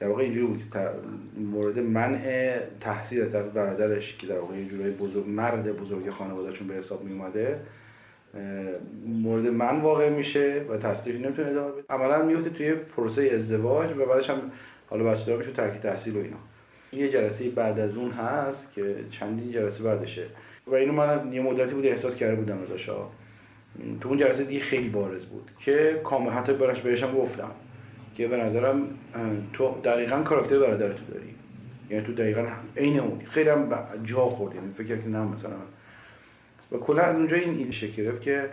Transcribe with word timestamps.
در 0.00 0.08
واقع 0.08 0.22
اینجوری 0.22 0.46
بود 0.46 0.62
که 0.72 0.90
مورد 1.40 1.78
منع 1.78 2.58
تحصیل 2.80 3.24
طرف 3.24 3.46
برادرش 3.46 4.16
که 4.16 4.26
در 4.26 4.38
واقع 4.38 4.56
یه 4.56 4.90
بزرگ 4.90 5.28
مرد 5.28 5.76
بزرگ 5.76 6.10
خانوادهشون 6.10 6.68
به 6.68 6.74
حساب 6.74 7.04
می 7.04 7.12
اومده 7.12 7.60
مورد 9.06 9.46
من 9.46 9.80
واقع 9.80 10.08
میشه 10.08 10.62
و 10.70 10.76
تحصیلش 10.76 11.20
نمی‌تونه 11.20 11.48
ادامه 11.48 11.72
بده. 11.72 11.82
عملا 11.90 12.22
میفته 12.24 12.50
توی 12.50 12.72
پروسه 12.74 13.22
ازدواج 13.22 13.90
و 13.96 14.06
بعدش 14.06 14.30
هم 14.30 14.38
حالا 14.90 15.04
بچه 15.04 15.26
دار 15.26 15.38
میشه 15.38 15.52
ترک 15.52 15.80
تحصیل 15.80 16.16
و 16.16 16.18
اینا. 16.18 16.36
یه 16.92 17.08
جلسه 17.08 17.50
بعد 17.50 17.80
از 17.80 17.96
اون 17.96 18.10
هست 18.10 18.72
که 18.72 18.94
چندین 19.10 19.52
جلسه 19.52 19.84
بعدشه. 19.84 20.26
و 20.66 20.74
اینو 20.74 20.92
من 20.92 21.32
یه 21.32 21.40
مدتی 21.40 21.74
بود 21.74 21.86
احساس 21.86 22.16
کرده 22.16 22.34
بودم 22.34 22.58
ازش 22.62 22.86
تو 24.00 24.08
اون 24.08 24.18
جلسه 24.18 24.44
دیگه 24.44 24.60
خیلی 24.60 24.88
بارز 24.88 25.24
بود 25.24 25.50
که 25.58 26.00
کامل 26.04 26.30
حتی 26.30 26.52
برش 26.52 26.80
بهشم 26.80 27.14
گفتم. 27.14 27.50
که 28.18 28.28
به 28.28 28.36
نظرم 28.36 28.82
تو 29.52 29.80
دقیقا 29.84 30.22
کاراکتر 30.22 30.58
برادر 30.58 30.92
تو 30.92 31.04
داری. 31.14 31.34
یعنی 31.90 32.06
تو 32.06 32.12
دقیقا 32.12 32.46
عین 32.76 33.00
اون. 33.00 33.20
خیلی 33.30 33.50
هم 33.50 33.68
جا 34.04 34.24
خورد. 34.24 34.54
یعنی 34.54 34.72
فکر 34.72 34.96
که 34.96 35.08
نه 35.08 35.18
مثلا. 35.18 35.56
و 36.72 36.76
کلا 36.76 37.02
از 37.02 37.16
اونجا 37.16 37.36
این 37.36 37.58
ایده 37.58 37.70
شکل 37.70 38.02
گرفت 38.02 38.22
که 38.22 38.48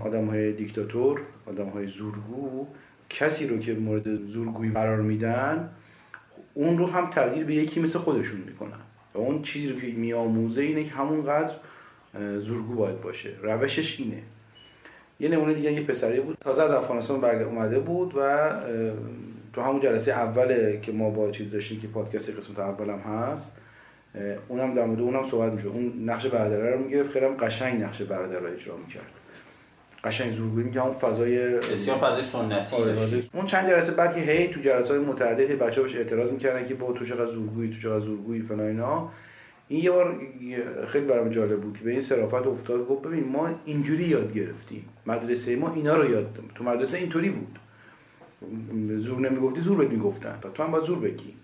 آدم 0.00 0.26
های 0.26 0.52
دیکتاتور 0.52 1.20
آدم 1.46 1.66
های 1.66 1.86
زورگو 1.86 2.66
کسی 3.10 3.46
رو 3.46 3.58
که 3.58 3.74
مورد 3.74 4.26
زورگویی 4.26 4.70
قرار 4.70 5.00
میدن 5.00 5.70
اون 6.54 6.78
رو 6.78 6.86
هم 6.86 7.10
تبدیل 7.10 7.44
به 7.44 7.54
یکی 7.54 7.80
مثل 7.80 7.98
خودشون 7.98 8.40
می‌کنن. 8.40 8.80
و 9.14 9.18
اون 9.18 9.42
چیزی 9.42 9.68
رو 9.68 9.80
که 9.80 9.86
میآموزه 9.86 10.62
اینه 10.62 10.84
که 10.84 10.90
همونقدر 10.90 11.54
زورگو 12.38 12.74
باید 12.74 13.00
باشه. 13.00 13.30
روشش 13.42 14.00
اینه. 14.00 14.22
یه 15.20 15.28
نمونه 15.28 15.54
دیگه 15.54 15.72
یه 15.72 15.82
پسری 15.82 16.20
بود. 16.20 16.38
تازه 16.40 16.62
از 16.62 16.70
افغانستان 16.70 17.20
برگرد 17.20 17.46
اومده 17.46 17.78
بود 17.78 18.14
و 18.16 18.50
تو 19.52 19.60
همون 19.60 19.80
جلسه 19.80 20.12
اوله 20.12 20.78
که 20.82 20.92
ما 20.92 21.10
با 21.10 21.30
چیز 21.30 21.50
داشتیم 21.50 21.80
که 21.80 21.88
پادکست 21.88 22.38
قسمت 22.38 22.58
اولم 22.58 22.98
هست 22.98 23.56
اونم 24.48 24.74
در 24.74 24.84
مورد 24.84 25.00
اونم 25.00 25.26
صحبت 25.26 25.52
میشه 25.52 25.68
اون 25.68 25.92
نقش 26.06 26.26
برادر 26.26 26.70
رو 26.70 26.78
می‌گرفت 26.78 27.10
خیلی 27.10 27.26
هم 27.26 27.36
قشنگ 27.36 27.82
نقش 27.82 28.02
برادر 28.02 28.38
رو 28.38 28.46
اجرا 28.46 28.76
می‌کرد. 28.76 29.10
قشنگ 30.04 30.32
زورگویی 30.32 30.70
که 30.70 30.82
اون 30.82 30.92
فضای 30.92 31.38
بسیار 31.58 31.96
فضای 31.98 32.22
سنتی 32.22 32.76
آره 32.76 32.96
اون 33.34 33.46
چند 33.46 33.68
جلسه 33.68 33.92
بعد 33.92 34.14
که 34.14 34.20
هی 34.20 34.48
تو 34.48 34.60
جلسات 34.60 35.00
متعدد 35.00 35.58
بچه‌ها 35.58 35.86
بهش 35.86 35.96
اعتراض 35.96 36.30
می‌کردن 36.30 36.66
که 36.66 36.74
با 36.74 36.92
تو 36.92 37.04
چقدر 37.04 37.26
زورگویی 37.26 37.70
تو 37.70 37.80
چقدر 37.80 38.00
زورگویی 38.00 38.42
فلان 38.42 38.60
اینا. 38.60 39.12
این 39.70 39.84
یه 39.84 39.90
بار 39.90 40.20
خیلی 40.88 41.06
برام 41.06 41.28
جالب 41.28 41.60
بود 41.60 41.78
که 41.78 41.84
به 41.84 41.90
این 41.90 42.00
صرافت 42.00 42.46
افتاد. 42.46 42.86
گفت 42.86 43.02
ببین 43.02 43.28
ما 43.28 43.50
اینجوری 43.64 44.04
یاد 44.04 44.32
گرفتیم. 44.32 44.84
مدرسه 45.06 45.56
ما 45.56 45.74
اینا 45.74 45.96
رو 45.96 46.10
یاد 46.10 46.34
دیم. 46.34 46.50
تو 46.54 46.64
مدرسه 46.64 46.98
اینطوری 46.98 47.30
بود. 47.30 47.58
زور 48.98 49.20
نمی‌گفتی 49.20 49.60
زور 49.60 49.78
بهت 49.78 49.90
می‌گفتن. 49.90 50.38
تو 50.54 50.62
هم 50.62 50.70
باید 50.70 50.84
زور 50.84 50.98
بگی. 50.98 51.34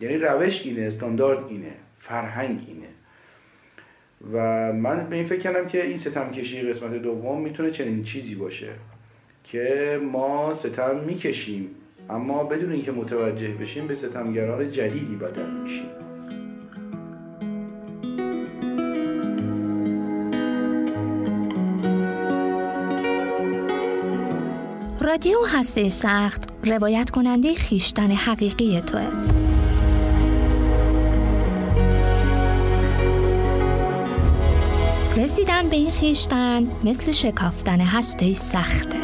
یعنی 0.00 0.16
روش 0.16 0.66
اینه 0.66 0.82
استاندارد 0.82 1.44
اینه 1.48 1.72
فرهنگ 1.96 2.60
اینه. 2.68 2.88
و 4.32 4.72
من 4.72 5.06
به 5.10 5.16
این 5.16 5.24
فکر 5.24 5.40
کردم 5.40 5.66
که 5.66 5.84
این 5.84 5.96
ستم 5.96 6.30
کشی 6.30 6.62
قسمت 6.62 6.92
دوم 7.02 7.40
می‌تونه 7.40 7.70
چنین 7.70 8.02
چیزی 8.02 8.34
باشه 8.34 8.68
که 9.44 10.00
ما 10.12 10.54
ستم 10.54 11.00
می‌کشیم. 11.06 11.68
اما 12.10 12.44
بدون 12.44 12.72
اینکه 12.72 12.92
متوجه 12.92 13.48
بشیم 13.48 13.86
به 13.86 13.94
ستمگران 13.94 14.70
جدیدی 14.70 15.16
بدل 15.16 15.50
میشیم. 15.62 16.03
رادیو 25.04 25.38
هسته 25.46 25.88
سخت 25.88 26.42
روایت 26.64 27.10
کننده 27.10 27.54
خیشتن 27.54 28.10
حقیقی 28.10 28.80
توه. 28.80 29.08
رسیدن 35.16 35.68
به 35.68 35.76
این 35.76 35.90
خیشتن 35.90 36.72
مثل 36.84 37.12
شکافتن 37.12 37.80
هسته 37.80 38.34
سخته. 38.34 38.98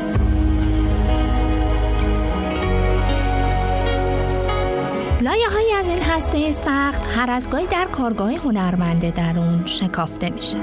لایه 5.20 5.48
های 5.48 5.72
از 5.78 5.88
این 5.88 6.02
هسته 6.02 6.52
سخت 6.52 7.06
هر 7.16 7.30
از 7.30 7.50
گاهی 7.50 7.66
در 7.66 7.88
کارگاه 7.92 8.32
هنرمنده 8.32 9.10
درون 9.10 9.66
شکافته 9.66 10.30
میشه. 10.30 10.58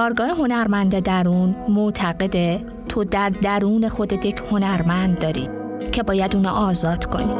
کارگاه 0.00 0.28
هنرمند 0.28 0.98
درون 0.98 1.56
معتقده 1.68 2.60
تو 2.88 3.04
در 3.04 3.28
درون 3.28 3.88
خودت 3.88 4.26
یک 4.26 4.42
هنرمند 4.50 5.18
داری 5.18 5.48
که 5.92 6.02
باید 6.02 6.36
اونو 6.36 6.48
آزاد 6.48 7.04
کنی. 7.04 7.34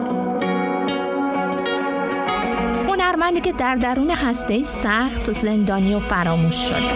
هنرمندی 2.88 3.40
که 3.40 3.52
در 3.52 3.74
درون 3.74 4.10
هسته 4.10 4.62
سخت 4.62 5.32
زندانی 5.32 5.94
و 5.94 6.00
فراموش 6.00 6.54
شده. 6.54 6.92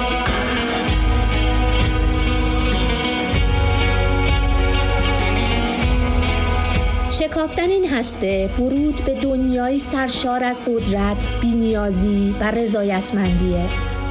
شکافتن 7.11 7.71
این 7.71 7.89
هسته 7.89 8.51
ورود 8.59 9.05
به 9.05 9.15
دنیای 9.15 9.79
سرشار 9.79 10.45
از 10.45 10.65
قدرت، 10.65 11.31
بینیازی 11.41 12.37
و 12.41 12.51
رضایتمندیه. 12.51 13.69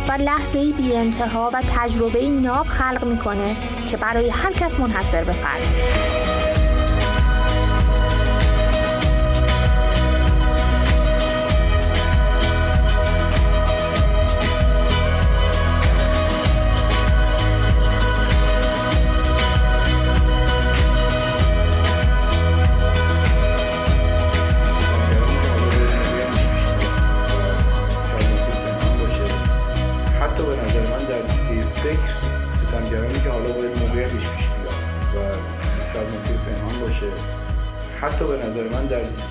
و 0.10 0.12
لحظه 0.12 0.74
بی 0.74 0.96
و 1.54 1.62
تجربه 1.78 2.32
ناب 2.32 2.68
خلق 2.68 3.06
می‌کنه 3.06 3.56
که 3.88 3.98
برای 3.98 4.30
هر 4.30 4.54
کس 4.54 4.80
منحصر 4.80 5.24
به 5.24 5.34
فرد. 5.34 5.64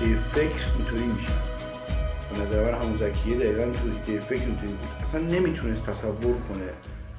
دیگه 0.03 0.19
فکر 0.19 0.65
اینطوری 0.77 1.03
میشه. 1.03 1.33
به 2.33 2.41
نظر 2.41 2.63
من 2.63 2.79
همون 2.79 2.97
زکیه 2.97 3.35
دقیقا 3.35 3.71
تو 3.71 3.89
دیگه 3.89 4.19
فکر 4.19 4.41
اینطوری 4.41 4.67
بود. 4.67 4.87
اصلا 5.01 5.21
نمی‌تونست 5.21 5.89
تصور 5.89 6.35
کنه 6.49 6.69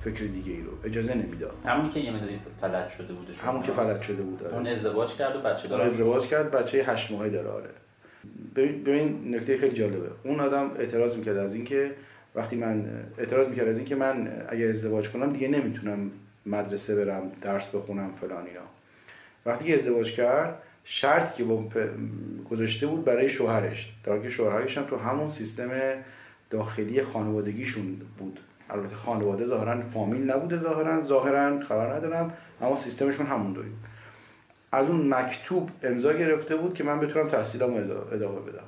فکر 0.00 0.24
دیگه 0.24 0.52
ای 0.52 0.62
رو. 0.62 0.70
اجازه 0.84 1.14
نمی‌داد. 1.14 1.54
همونی 1.66 1.88
که 1.88 2.00
یه 2.00 2.16
مداری 2.16 2.40
فلج 2.60 2.88
شده 2.88 3.14
بوده 3.14 3.32
همون 3.32 3.62
که 3.62 3.72
فلج 3.72 4.02
شده 4.02 4.22
بود 4.22 4.42
آره. 4.42 4.54
اون 4.54 4.66
ازدواج 4.66 5.14
کرد 5.14 5.36
و 5.36 5.40
بچه 5.40 5.68
داره. 5.68 5.84
ازدواج 5.84 6.26
کرد 6.26 6.50
بچه 6.50 6.84
هشت 6.84 7.10
ماهه 7.10 7.28
داره 7.28 7.48
آره. 7.48 7.70
ببین 8.56 9.34
نکته 9.34 9.58
خیلی 9.58 9.74
جالبه. 9.74 10.08
اون 10.24 10.40
آدم 10.40 10.70
اعتراض 10.78 11.16
می‌کرد 11.16 11.36
از 11.36 11.54
اینکه 11.54 11.90
وقتی 12.34 12.56
من 12.56 12.84
اعتراض 13.18 13.48
می‌کرد 13.48 13.68
از 13.68 13.76
اینکه 13.76 13.94
من 13.94 14.28
اگر 14.48 14.68
ازدواج 14.68 15.10
کنم 15.10 15.32
دیگه 15.32 15.48
نمی‌تونم 15.48 16.10
مدرسه 16.46 17.04
برم 17.04 17.30
درس 17.42 17.74
بخونم 17.74 18.10
فلان 18.20 18.46
اینا. 18.46 18.60
وقتی 19.46 19.64
که 19.64 19.74
ازدواج 19.74 20.12
کرد 20.12 20.58
شرطی 20.84 21.36
که 21.36 21.44
با 21.44 21.64
گذاشته 22.50 22.86
بود 22.86 23.04
برای 23.04 23.28
شوهرش. 23.28 23.92
در 24.04 24.18
که 24.18 24.28
شوهرش 24.30 24.78
هم 24.78 24.84
تو 24.84 24.96
همون 24.96 25.28
سیستم 25.28 25.70
داخلی 26.50 27.02
خانوادگیشون 27.02 28.00
بود. 28.18 28.40
البته 28.70 28.94
خانواده 28.94 29.46
ظاهرا 29.46 29.82
فامیل 29.82 30.30
نبوده 30.30 30.58
ظاهرا 30.58 31.04
ظاهرا 31.04 31.60
خبر 31.60 31.96
ندارم 31.96 32.32
اما 32.60 32.76
سیستمشون 32.76 33.26
همون 33.26 33.52
داریم 33.52 33.84
از 34.72 34.88
اون 34.88 35.14
مکتوب 35.14 35.70
امضا 35.82 36.12
گرفته 36.12 36.56
بود 36.56 36.74
که 36.74 36.84
من 36.84 37.00
بتونم 37.00 37.28
تحصیلمو 37.28 37.76
ادامه 38.12 38.40
بدم. 38.40 38.64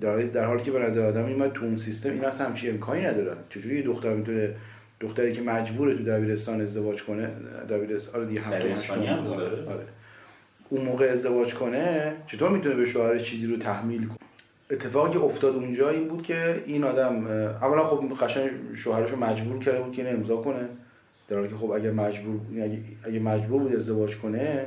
در, 0.00 0.16
در 0.16 0.44
حالی 0.44 0.62
که 0.62 0.70
به 0.70 0.78
نظر 0.78 1.06
آدم 1.06 1.24
میاد 1.24 1.52
تو 1.52 1.64
اون 1.64 1.78
سیستم 1.78 2.10
این 2.10 2.24
اصلا 2.24 2.46
همچین 2.46 2.70
امکانی 2.70 3.02
ندارن 3.02 3.36
چجوری 3.50 3.76
یه 3.76 3.82
دختر 3.82 4.14
می‌تونه 4.14 4.54
دختری 5.00 5.32
که 5.32 5.42
مجبوره 5.42 5.96
تو 5.96 6.04
دبیرستان 6.04 6.60
ازدواج 6.60 7.04
کنه 7.04 7.30
دبیرستان 7.70 8.20
آره 8.20 8.28
دیگه 8.28 8.42
آره. 9.68 9.84
اون 10.68 10.84
موقع 10.84 11.06
ازدواج 11.06 11.54
کنه 11.54 12.12
چطور 12.26 12.50
می‌تونه 12.50 12.74
به 12.74 12.86
شوهرش 12.86 13.22
چیزی 13.30 13.46
رو 13.46 13.56
تحمیل 13.56 14.06
کنه؟ 14.06 14.18
اتفاقی 14.70 15.12
که 15.12 15.24
افتاد 15.24 15.54
اونجا 15.54 15.88
این 15.88 16.08
بود 16.08 16.22
که 16.22 16.62
این 16.66 16.84
آدم 16.84 17.26
اولا 17.26 17.84
خب 17.84 18.24
قشنگ 18.24 18.50
شوهرش 18.74 19.10
رو 19.10 19.18
مجبور 19.18 19.64
کرده 19.64 19.80
بود 19.80 19.92
که 19.92 20.06
اینو 20.06 20.18
امضا 20.18 20.36
کنه 20.36 20.68
در 21.28 21.36
حالی 21.36 21.48
که 21.48 21.54
خب 21.54 21.70
اگر 21.70 21.90
مجبور 21.90 22.40
اگه, 22.52 22.78
اگه 23.04 23.18
مجبور 23.18 23.62
بود 23.62 23.74
ازدواج 23.74 24.16
کنه 24.16 24.66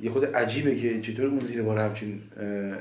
یه 0.00 0.10
خود 0.10 0.24
عجیبه 0.24 0.76
که 0.76 1.00
چطور 1.00 1.26
اون 1.26 1.38
زیر 1.38 1.62
بار 1.62 1.78
همچین 1.78 2.20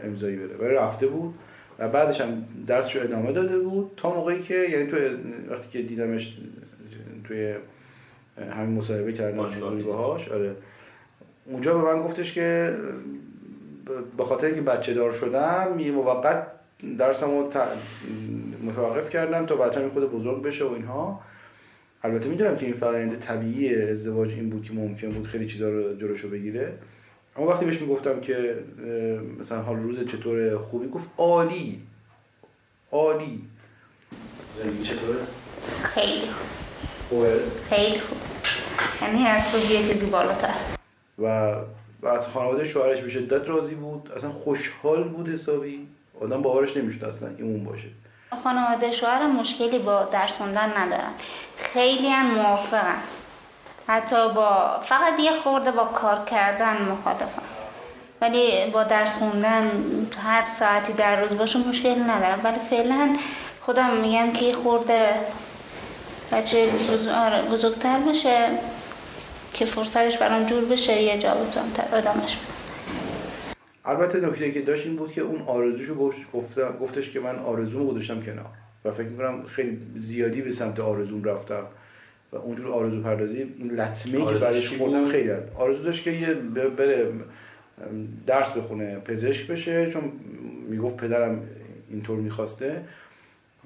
امضایی 0.03 0.35
بده. 0.35 0.57
ولی 0.57 0.73
رفته 0.73 1.07
بود 1.07 1.33
و 1.79 1.89
بعدش 1.89 2.21
هم 2.21 2.45
درسش 2.67 2.95
رو 2.95 3.03
ادامه 3.03 3.31
داده 3.31 3.59
بود 3.59 3.91
تا 3.97 4.13
موقعی 4.13 4.41
که 4.41 4.55
یعنی 4.55 4.87
تو 4.87 4.97
وقتی 5.49 5.67
که 5.71 5.81
دیدمش 5.81 6.37
توی 7.23 7.53
همین 8.51 8.77
مصاحبه 8.77 9.13
کردم 9.13 9.37
باهاش 9.83 10.27
آره. 10.27 10.55
اونجا 11.45 11.77
به 11.77 11.93
من 11.93 12.03
گفتش 12.03 12.33
که 12.33 12.77
به 14.17 14.25
خاطر 14.25 14.47
اینکه 14.47 14.61
بچه 14.61 14.93
دار 14.93 15.11
شدم 15.11 15.79
یه 15.79 15.91
موقت 15.91 16.47
درسم 16.97 17.31
رو 17.31 17.51
متوقف 18.63 19.09
کردم 19.09 19.45
تا 19.45 19.55
بچه 19.55 19.89
خود 19.89 20.11
بزرگ 20.11 20.41
بشه 20.41 20.65
و 20.65 20.73
اینها. 20.73 21.21
البته 22.03 22.29
می‌دونم 22.29 22.57
که 22.57 22.65
این 22.65 22.75
فرآیند 22.75 23.19
طبیعی 23.19 23.75
ازدواج 23.75 24.29
این 24.29 24.49
بود 24.49 24.63
که 24.63 24.73
ممکن 24.73 25.11
بود 25.11 25.27
خیلی 25.27 25.47
چیزا 25.47 25.69
رو 25.69 25.95
جلوشو 25.95 26.29
بگیره. 26.29 26.73
اما 27.37 27.47
وقتی 27.47 27.65
بهش 27.65 27.81
می‌گفتم 27.81 28.19
که 28.19 28.55
مثلا 29.39 29.61
حال 29.61 29.75
روز 29.75 30.07
چطور 30.07 30.57
خوبی 30.57 30.87
گفت 30.87 31.07
عالی. 31.17 31.81
عالی. 32.91 33.41
زندگی 34.53 34.83
چطوره؟ 34.83 35.19
خیلی 35.83 36.27
خوبه؟ 37.09 37.39
خیلی 37.69 37.99
خوب. 37.99 38.17
یعنی 39.01 39.27
از 39.27 39.71
یه 39.71 39.83
چیزی 39.83 40.05
بالاتر. 40.05 40.53
و 41.19 41.27
از 42.07 42.27
خانواده 42.27 42.65
شوهرش 42.65 43.01
به 43.01 43.09
شدت 43.09 43.49
راضی 43.49 43.75
بود. 43.75 44.11
اصلا 44.15 44.31
خوشحال 44.31 45.03
بود 45.03 45.29
حسابی. 45.29 45.87
آدم 46.21 46.41
باورش 46.41 46.77
نمی‌شد 46.77 47.05
اصلا 47.05 47.27
این 47.27 47.41
اون 47.41 47.63
باشه. 47.63 47.87
خانواده 48.43 48.91
شوهر 48.91 49.27
مشکلی 49.27 49.79
با 49.79 50.03
درس 50.03 50.37
خوندن 50.37 50.73
ندارن. 50.77 51.11
خیلی 51.57 52.07
هم 52.07 52.25
موافقن. 52.25 53.01
حتی 53.87 54.15
با 54.35 54.79
فقط 54.79 55.19
یه 55.19 55.31
خورده 55.31 55.71
با 55.71 55.83
کار 55.85 56.25
کردن 56.25 56.81
مخالفن. 56.81 57.41
ولی 58.21 58.71
با 58.71 58.83
درس 58.83 59.17
خوندن 59.17 59.71
هر 60.23 60.45
ساعتی 60.45 60.93
در 60.93 61.21
روز 61.21 61.37
باشه 61.37 61.59
مشکل 61.59 61.95
ندارم 62.09 62.41
ولی 62.43 62.59
فعلا 62.59 63.15
خودم 63.61 63.89
میگم 63.97 64.31
که 64.31 64.53
خورده 64.53 65.09
بچه 66.31 66.69
آره، 67.15 67.41
بزرگتر 67.41 67.99
بشه 67.99 68.47
که 69.55 69.65
فرصتش 69.65 70.17
برام 70.17 70.45
جور 70.45 70.65
بشه 70.65 71.01
یه 71.01 71.17
جا 71.17 71.33
بتونم 71.33 71.65
ادامش 71.93 72.37
بدم 72.37 72.55
البته 73.85 74.19
نکته 74.19 74.51
که 74.51 74.61
داشت 74.61 74.85
این 74.85 74.95
بود 74.95 75.11
که 75.11 75.21
اون 75.21 75.41
آرزوشو 75.41 76.11
گفتش 76.81 77.09
که 77.11 77.19
من 77.19 77.39
آرزومو 77.39 77.91
گذاشتم 77.91 78.21
کنار 78.21 78.45
و 78.85 78.91
فکر 78.91 79.07
می‌کنم 79.07 79.43
خیلی 79.43 79.79
زیادی 79.95 80.41
به 80.41 80.51
سمت 80.51 80.79
آرزوم 80.79 81.23
رفتم 81.23 81.63
و 82.31 82.35
اونجور 82.35 82.71
آرزو 82.71 83.01
پردازی 83.01 83.37
این 83.37 83.71
لطمه 83.71 84.33
که 84.33 84.39
برایش 84.39 84.69
خوردم 84.69 85.09
خیلی 85.09 85.29
هست. 85.29 85.55
آرزو 85.55 85.83
داشت 85.83 86.03
که 86.03 86.11
یه 86.11 86.33
بره 86.77 87.11
درس 88.27 88.51
بخونه 88.57 88.95
پزشک 88.95 89.47
بشه 89.47 89.91
چون 89.91 90.11
می‌گفت 90.69 90.97
پدرم 90.97 91.41
اینطور 91.89 92.19
می‌خواسته 92.19 92.81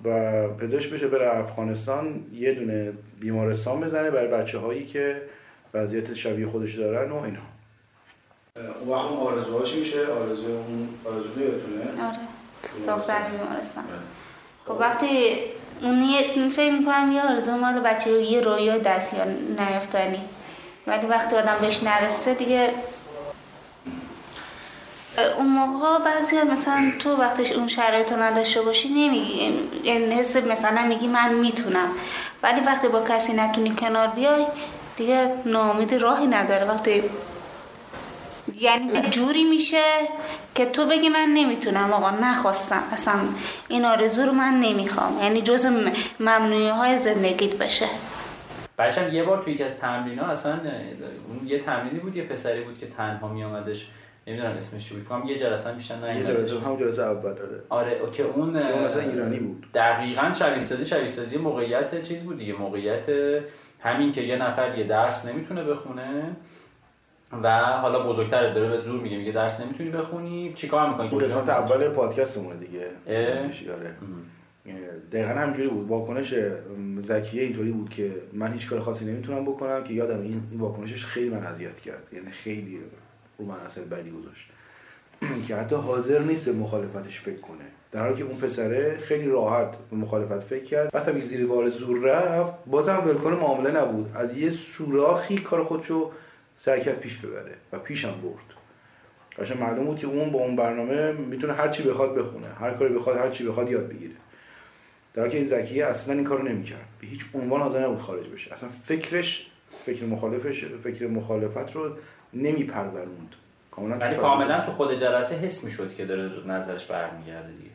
و 0.04 0.48
پزشک 0.48 0.90
بشه 0.90 1.08
بره 1.08 1.38
افغانستان 1.38 2.24
یه 2.34 2.54
دونه 2.54 2.92
بیمارستان 3.20 3.82
بزنه 3.82 4.12
برای 4.12 4.28
بچه 4.28 4.58
هایی 4.58 4.86
که 4.86 5.22
وضعیت 5.74 6.14
شبیه 6.14 6.48
خودش 6.48 6.76
دارن 6.76 7.12
و 7.12 7.16
اینا. 7.24 7.40
اون 8.80 8.90
وقت 8.90 9.06
اون 9.06 9.20
آرزوها 9.20 9.64
چی 9.64 9.80
میشه؟ 9.80 10.00
آرزو 10.00 10.48
اون 10.48 10.90
آرزو 11.06 11.42
یادتونه؟ 11.42 12.08
آره. 12.08 12.20
ساختن 12.86 13.32
بیمارستان. 13.32 13.84
خب 14.66 14.76
وقتی 14.80 15.36
اون 15.82 16.50
فکر 16.50 16.72
می‌کنم 16.72 17.12
یه 17.12 17.22
آرزو 17.22 17.52
مال 17.52 17.80
بچه 17.80 18.22
یه 18.22 18.42
رویا 18.42 18.78
دست 18.78 19.14
یا 19.14 19.24
نیفتانی. 19.60 20.22
ولی 20.88 21.08
وقتی 21.08 21.36
آدم 21.36 21.58
بهش 21.62 21.84
نرسته 21.84 22.34
دیگه 22.34 22.70
اون 25.38 25.48
موقع 25.48 26.06
بعضی 26.06 26.36
مثلا 26.36 26.92
تو 27.00 27.16
وقتش 27.16 27.52
اون 27.52 27.68
شرایط 27.68 28.12
رو 28.12 28.24
نداشته 28.24 28.62
باشی 28.62 28.90
نمیگی. 28.90 29.54
یعنی 29.84 30.16
حس 30.16 30.36
مثلا 30.36 30.84
میگی 30.88 31.08
من 31.08 31.34
می‌تونم. 31.34 31.90
ولی 32.44 32.62
وقتی 32.62 32.88
با 32.88 33.02
کسی 33.02 33.34
نتونی 33.34 33.70
کنار 33.70 34.08
بیای 34.08 34.46
دیگه 35.00 35.34
ناامیدی 35.46 35.98
راهی 35.98 36.28
نداره. 36.28 36.66
وقتی 36.66 37.04
یعنی 38.56 39.02
جوری 39.10 39.44
میشه 39.44 39.84
که 40.56 40.66
تو 40.66 40.86
بگی 40.86 41.10
من 41.10 41.30
نمی‌تونم 41.34 41.94
آقا 41.94 42.10
نخواستم. 42.10 42.84
اصلا 42.92 43.14
این 43.68 43.86
آرزو 43.86 44.22
رو 44.26 44.32
من 44.32 44.54
نمی‌خوام. 44.60 45.20
یعنی 45.24 45.42
جز 45.42 45.66
ممنوعی 46.20 46.70
های 46.70 46.98
زندگیت 46.98 47.58
بشه. 47.58 47.86
بچم 48.80 49.14
یه 49.14 49.24
بار 49.24 49.44
توی 49.44 49.54
یکی 49.54 49.64
از 49.64 49.78
تمرین 49.78 50.20
ها 50.20 50.28
اصلا 50.28 50.54
اون 51.30 51.48
یه 51.48 51.60
تمرینی 51.60 52.00
بود 52.00 52.16
یه 52.16 52.24
پسری 52.24 52.62
بود 52.62 52.80
که 52.80 52.88
تنها 52.88 53.28
می 53.28 53.44
آمدش 53.44 53.88
نمی‌دونم 54.28 54.58
اسمش 54.58 54.90
چی 54.90 54.96
بود. 54.96 55.30
یه 55.30 55.38
جلسه 55.38 55.76
میشن 55.76 56.00
نه 56.00 56.18
یه 56.18 56.24
جلسه 56.24 56.60
هم 56.60 56.78
جلسه 56.78 57.02
اول 57.02 57.34
داره 57.34 57.64
آره 57.70 58.00
که 58.14 58.24
اون 58.24 58.50
مثلا 58.86 59.02
ایرانی 59.02 59.40
بود. 59.40 59.66
دقیقاً 59.74 60.34
شبیه 60.40 60.60
سازی 60.60 60.86
شبیه 60.86 61.08
سازی 61.08 61.38
موقعیت 61.38 62.02
چیز 62.02 62.24
بود 62.24 62.38
دیگه. 62.38 62.54
موقعیت 62.54 63.06
همین 63.80 64.12
که 64.12 64.22
یه 64.22 64.36
نفر 64.36 64.78
یه 64.78 64.88
درس 64.88 65.28
نمی‌تونه 65.28 65.64
بخونه 65.64 66.36
و 67.44 67.60
حالا 67.60 68.08
بزرگتر 68.08 68.54
داره 68.54 68.70
به 68.70 68.82
زور 68.82 69.02
میگه 69.02 69.18
میگه 69.18 69.32
درس 69.32 69.62
نمی‌تونی 69.62 69.90
بخونی 69.90 70.54
چیکار 70.54 70.90
می‌کنی؟ 70.90 71.10
اون 71.10 71.24
قسمت 71.24 71.50
اول 71.50 71.90
پادکستمونه 71.90 72.60
دیگه 72.60 72.88
آره. 73.08 73.50
دقیقا 75.12 75.40
همجوری 75.40 75.68
بود. 75.68 75.88
واکنش 75.88 76.34
زکیه 77.00 77.44
اینطوری 77.44 77.72
بود 77.72 77.90
که 77.90 78.12
من 78.34 78.54
هیچ 78.54 78.70
کار 78.70 78.80
خاصی 78.80 79.06
نمی‌تونم 79.06 79.46
بکنم 79.46 79.84
که 79.84 79.94
یادم 79.94 80.22
این 80.22 80.44
این 80.52 80.60
واکنشش 80.60 81.06
خیلی 81.06 81.30
من 81.30 81.44
اذیت 81.44 81.80
کرد. 81.80 82.04
یعنی 82.14 82.32
خیلی 82.32 82.80
رو 83.38 83.46
من 83.46 83.56
اثر 83.66 83.82
بدی 83.82 84.12
گذاشت. 84.12 84.50
که 85.48 85.56
حتی 85.56 85.76
حاضر 85.76 86.20
نیست 86.20 86.50
به 86.50 86.52
مخالفتش 86.52 87.20
فکر 87.20 87.40
کنه. 87.40 87.66
در 87.92 88.02
حالی 88.02 88.16
که 88.16 88.24
اون 88.24 88.38
پسره 88.38 88.98
خیلی 88.98 89.28
راحت 89.28 89.72
به 89.92 89.98
مخالفت 89.98 90.40
فکر 90.40 90.64
کرد. 90.64 90.90
وقتی 90.94 91.22
زیر 91.22 91.48
بار 91.48 91.70
زور 91.70 92.00
رفت. 92.00 92.54
بازم 92.66 93.04
ولکن 93.06 93.34
معامله 93.34 93.72
نبود. 93.72 94.12
از 94.16 94.38
یه 94.38 94.50
سوراخی 94.50 95.38
کار 95.38 95.64
خودشو 95.64 96.12
سعی 96.56 96.82
کرد 96.82 97.00
پیش 97.00 97.18
ببره 97.18 97.56
و 97.74 97.80
پیشم 97.80 98.12
برد. 98.24 98.60
قشنگ 99.40 99.62
معلوم 99.62 99.86
بود 99.86 100.00
که 100.00 100.08
اون 100.08 100.32
با 100.32 100.40
اون 100.40 100.56
برنامه 100.56 101.12
می‌تونه 101.12 101.54
هر 101.54 101.68
چی 101.68 101.84
بخواد 101.84 102.16
بخونه. 102.16 102.48
هر 102.60 102.74
کاری 102.74 102.94
بخواد 102.94 103.18
هر 103.18 103.30
چی 103.30 103.48
بخواد 103.48 103.70
یاد 103.72 103.88
بگیره. 103.88 104.14
در 105.14 105.22
حالی 105.22 105.32
که 105.32 105.38
این 105.38 105.48
زکیه 105.48 105.86
اصلا 105.86 106.16
این 106.16 106.24
کارو 106.24 106.44
نمی‌کرد. 106.44 106.88
به 107.02 107.08
هیچ 107.08 107.26
عنوان 107.34 107.62
حاضر 107.62 107.86
نبود 107.86 108.00
خارج 108.00 108.28
بشه. 108.28 108.54
اصلا 108.54 108.70
فکرش 108.70 109.48
فکر 109.86 110.06
مخالفش 110.06 110.66
فکر 110.66 111.08
مخالفت 111.08 111.76
رو 111.76 111.90
نمیپروروند. 112.34 113.36
ولی 113.78 114.16
کاملا 114.16 114.66
تو 114.66 114.72
خود 114.72 114.94
جلسه 114.94 115.36
حس 115.36 115.64
می‌شد 115.64 115.96
که 115.96 116.06
داره 116.06 116.48
نظرش 116.48 116.86
برمیگرده 116.86 117.52
دیگه. 117.52 117.72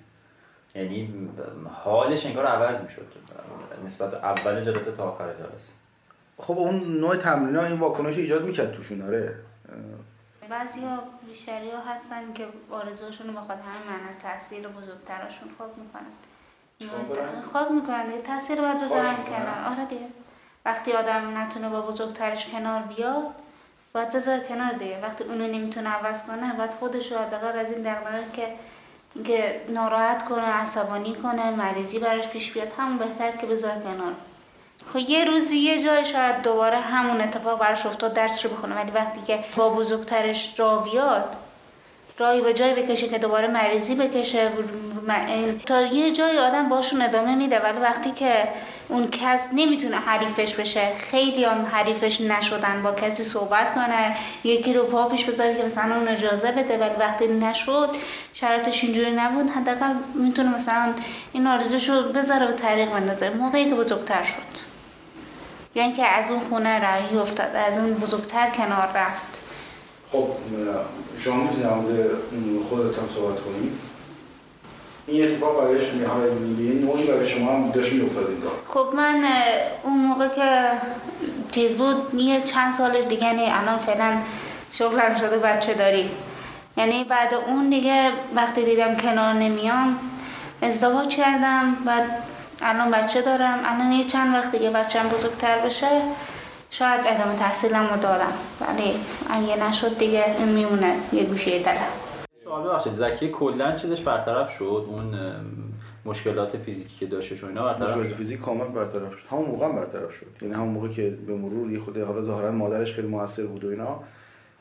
یعنی 0.74 1.28
حالش 1.84 2.26
انگار 2.26 2.46
عوض 2.46 2.80
می‌شد. 2.80 3.06
نسبت 3.86 4.14
اول 4.14 4.60
جلسه 4.60 4.92
تا 4.92 5.10
آخر 5.10 5.32
جلسه. 5.32 5.72
خب 6.38 6.58
اون 6.58 7.00
نوع 7.00 7.16
تمرین 7.16 7.56
ها 7.56 7.64
این 7.64 7.78
واکنش 7.78 8.18
ایجاد 8.18 8.44
می‌کرد 8.44 8.72
توشون 8.72 9.02
آره. 9.02 9.34
بعضی 10.48 10.80
ها 10.80 10.98
بیشتری 11.28 11.70
ها 11.70 11.92
هستن 11.92 12.32
که 12.32 12.46
آرزوشون 12.70 13.26
رو 13.26 13.32
بخواد 13.32 13.58
همین 13.58 13.88
معنی 13.88 14.16
تاثیر 14.22 14.68
بزرگترشون 14.68 15.48
خواب 15.58 15.74
می‌کنن. 15.78 16.12
خواب 17.52 17.70
می‌کنن 17.70 18.06
دیگه 18.06 18.22
تاثیر 18.22 18.60
باید 18.60 18.76
بذارن 18.84 19.14
کنار. 19.14 19.72
آره 19.72 19.84
دیگه. 19.88 20.06
وقتی 20.64 20.92
آدم 20.92 21.38
نتونه 21.38 21.68
با 21.68 21.80
بزرگترش 21.80 22.46
کنار 22.46 22.82
بیاد 22.82 23.24
باید 23.94 24.12
بذار 24.12 24.38
کنار 24.38 24.72
دیگه. 24.72 24.98
وقتی 25.02 25.24
اونو 25.24 25.46
نمی‌تونه 25.46 25.90
عوض 25.90 26.22
کنه 26.22 26.52
باید 26.52 26.70
خودش 26.70 27.12
رو 27.12 27.18
حداقل 27.18 27.58
از 27.58 27.72
این 27.72 27.82
دغدغه 27.82 28.24
که 28.32 28.48
که 29.24 29.60
ناراحت 29.68 30.24
کنه 30.24 30.46
عصبانی 30.46 31.14
کنه 31.14 31.50
مریضی 31.50 31.98
براش 31.98 32.28
پیش 32.28 32.52
بیاد 32.52 32.72
همون 32.78 32.98
بهتر 32.98 33.30
که 33.30 33.46
بذار 33.46 33.70
کنار. 33.70 34.12
خب 34.86 34.98
یه 34.98 35.24
روزی 35.24 35.56
یه 35.56 35.82
جای 35.82 36.04
شاید 36.04 36.42
دوباره 36.42 36.76
همون 36.76 37.20
اتفاق 37.20 37.60
براش 37.60 37.86
افتاد 37.86 38.14
درسش 38.14 38.44
رو 38.44 38.50
بخونه. 38.50 38.74
ولی 38.74 38.90
وقتی 38.90 39.20
که 39.26 39.44
با 39.56 39.70
بزرگترش 39.70 40.60
را 40.60 40.78
بیاد 40.78 41.36
راهی 42.18 42.40
به 42.40 42.52
جای 42.52 42.74
بکشه 42.74 43.08
که 43.08 43.18
دوباره 43.18 43.48
مریضی 43.48 43.94
بکشه. 43.94 44.48
تا 45.66 45.82
یه 45.82 46.12
جای 46.12 46.38
آدم 46.38 46.68
باشون 46.68 47.02
ادامه 47.02 47.34
میده 47.34 47.58
ولی 47.60 47.78
وقتی 47.78 48.10
که 48.10 48.48
اون 48.88 49.10
کس 49.10 49.40
نمی‌تونه 49.52 49.96
حریفش 49.96 50.54
بشه 50.54 50.88
خیلی 51.10 51.44
هم 51.44 51.66
حریفش 51.72 52.20
نشدن 52.20 52.82
با 52.82 52.92
کسی 52.92 53.22
صحبت 53.22 53.74
کنه. 53.74 54.16
یکی 54.44 54.74
رو 54.74 54.90
وافش 54.90 55.24
بذاره 55.24 55.56
که 55.56 55.62
مثلا 55.64 55.96
اون 55.96 56.08
اجازه 56.08 56.52
بده 56.52 56.78
ولی 56.78 56.94
وقتی 56.98 57.26
نشد 57.28 57.96
شرایطش 58.32 58.84
اینجوری 58.84 59.10
نبود. 59.10 59.50
حداقل 59.50 59.92
می‌تونه 60.14 60.54
مثلا 60.54 60.94
این 61.32 61.46
آرزوشو 61.46 62.12
بذاره 62.12 62.46
به 62.46 62.52
طریق 62.52 62.90
بندازه. 62.90 63.30
موقعی 63.30 63.64
که 63.64 63.74
بزرگتر 63.74 64.22
شد. 64.22 64.64
یعنی 65.74 65.92
که 65.92 66.06
از 66.06 66.30
اون 66.30 66.40
خونه 66.40 66.78
رایی 66.78 67.18
افتاد 67.22 67.56
از 67.56 67.78
اون 67.78 67.94
بزرگتر 67.94 68.50
کنار 68.50 68.88
رفت. 68.94 69.43
خب 70.14 70.26
شما 71.18 71.36
می‌تونید 71.36 71.62
در 71.62 71.70
خودت 72.68 72.98
هم 72.98 73.08
صحبت 73.14 73.40
کنید. 73.40 73.72
این 75.06 75.24
اتفاق 75.24 75.60
برایش 75.60 75.82
یه 75.82 76.72
نوعی 76.72 77.06
برای 77.06 77.28
شما 77.28 77.52
هم 77.52 77.70
داشت 77.70 77.92
میافتاد 77.92 78.26
خب 78.66 78.96
من 78.96 79.24
اون 79.82 79.98
موقع 79.98 80.28
که 80.28 80.70
چیز 81.50 81.72
بود 81.72 82.14
یه 82.14 82.40
چند 82.40 82.74
سالش 82.74 83.04
دیگه 83.04 83.24
یعنی 83.24 83.42
الان 83.42 83.78
فعلا 83.78 84.16
شغلم 84.70 85.14
شده 85.20 85.38
بچه 85.38 85.74
داری. 85.74 86.10
یعنی 86.76 87.04
بعد 87.04 87.34
اون 87.34 87.68
دیگه 87.68 88.10
وقتی 88.34 88.64
دیدم 88.64 88.94
کنار 88.94 89.32
نمیام 89.32 89.98
ازدواج 90.62 91.16
کردم. 91.16 91.74
بعد 91.86 92.04
الان 92.62 92.90
بچه 92.90 93.22
دارم. 93.22 93.58
الان 93.64 93.92
یه 93.92 94.04
چند 94.04 94.34
وقت 94.34 94.52
دیگه 94.52 94.70
بچم 94.70 95.08
بزرگتر 95.08 95.58
بشه. 95.58 96.02
شاید 96.78 97.00
ادامه 97.06 97.38
تحصیلم 97.38 97.86
رو 97.94 98.00
دارم 98.02 98.32
ولی 98.60 98.92
اگه 99.30 99.68
نشد 99.68 99.98
دیگه 99.98 100.24
این 100.38 100.48
میمونه 100.48 100.94
یه 101.12 101.24
گوشه 101.24 101.58
دلم. 101.58 101.76
سوال 102.44 102.68
ببخشید 102.68 102.92
زکی 102.92 103.28
کلا 103.28 103.76
چیزش 103.76 104.00
برطرف 104.00 104.56
شد؟ 104.58 104.86
اون 104.88 105.14
مشکلات 106.04 106.56
فیزیکی 106.56 106.98
که 106.98 107.06
داشته 107.06 107.46
و 107.46 107.48
اینا 107.48 107.64
برطرف 107.64 107.88
مشکلات 107.88 108.08
شد 108.08 108.14
فیزیک 108.14 108.40
کامل 108.40 108.64
برطرف 108.64 109.18
شد. 109.18 109.26
همون 109.30 109.44
موقع 109.44 109.66
هم 109.66 109.76
برطرف 109.76 110.12
شد. 110.12 110.26
یعنی 110.42 110.54
همون 110.54 110.68
موقع 110.68 110.88
که 110.88 111.18
به 111.26 111.34
مرور 111.34 111.72
یه 111.72 111.80
خود 111.80 111.98
حالا 111.98 112.22
ظاهرا 112.22 112.52
مادرش 112.52 112.94
خیلی 112.94 113.08
موثر 113.08 113.42
بود 113.42 113.64
و 113.64 113.68
اینا 113.68 114.00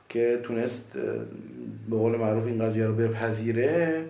که 0.09 0.39
تونست 0.43 0.93
به 1.89 1.97
قول 1.97 2.15
معروف 2.15 2.45
این 2.45 2.65
قضیه 2.65 2.85
رو 2.85 2.95
بپذیره. 2.95 4.05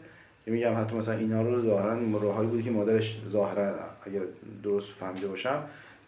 که 0.45 0.51
میگم 0.51 0.81
حتی 0.81 0.95
مثلا 0.95 1.17
اینا 1.17 1.41
رو 1.41 1.61
ظاهرا 1.65 1.97
راههایی 2.21 2.49
بود 2.49 2.63
که 2.63 2.71
مادرش 2.71 3.21
ظاهرا 3.29 3.73
اگر 4.05 4.21
درست 4.63 4.89
فهمیده 4.99 5.27
باشم 5.27 5.63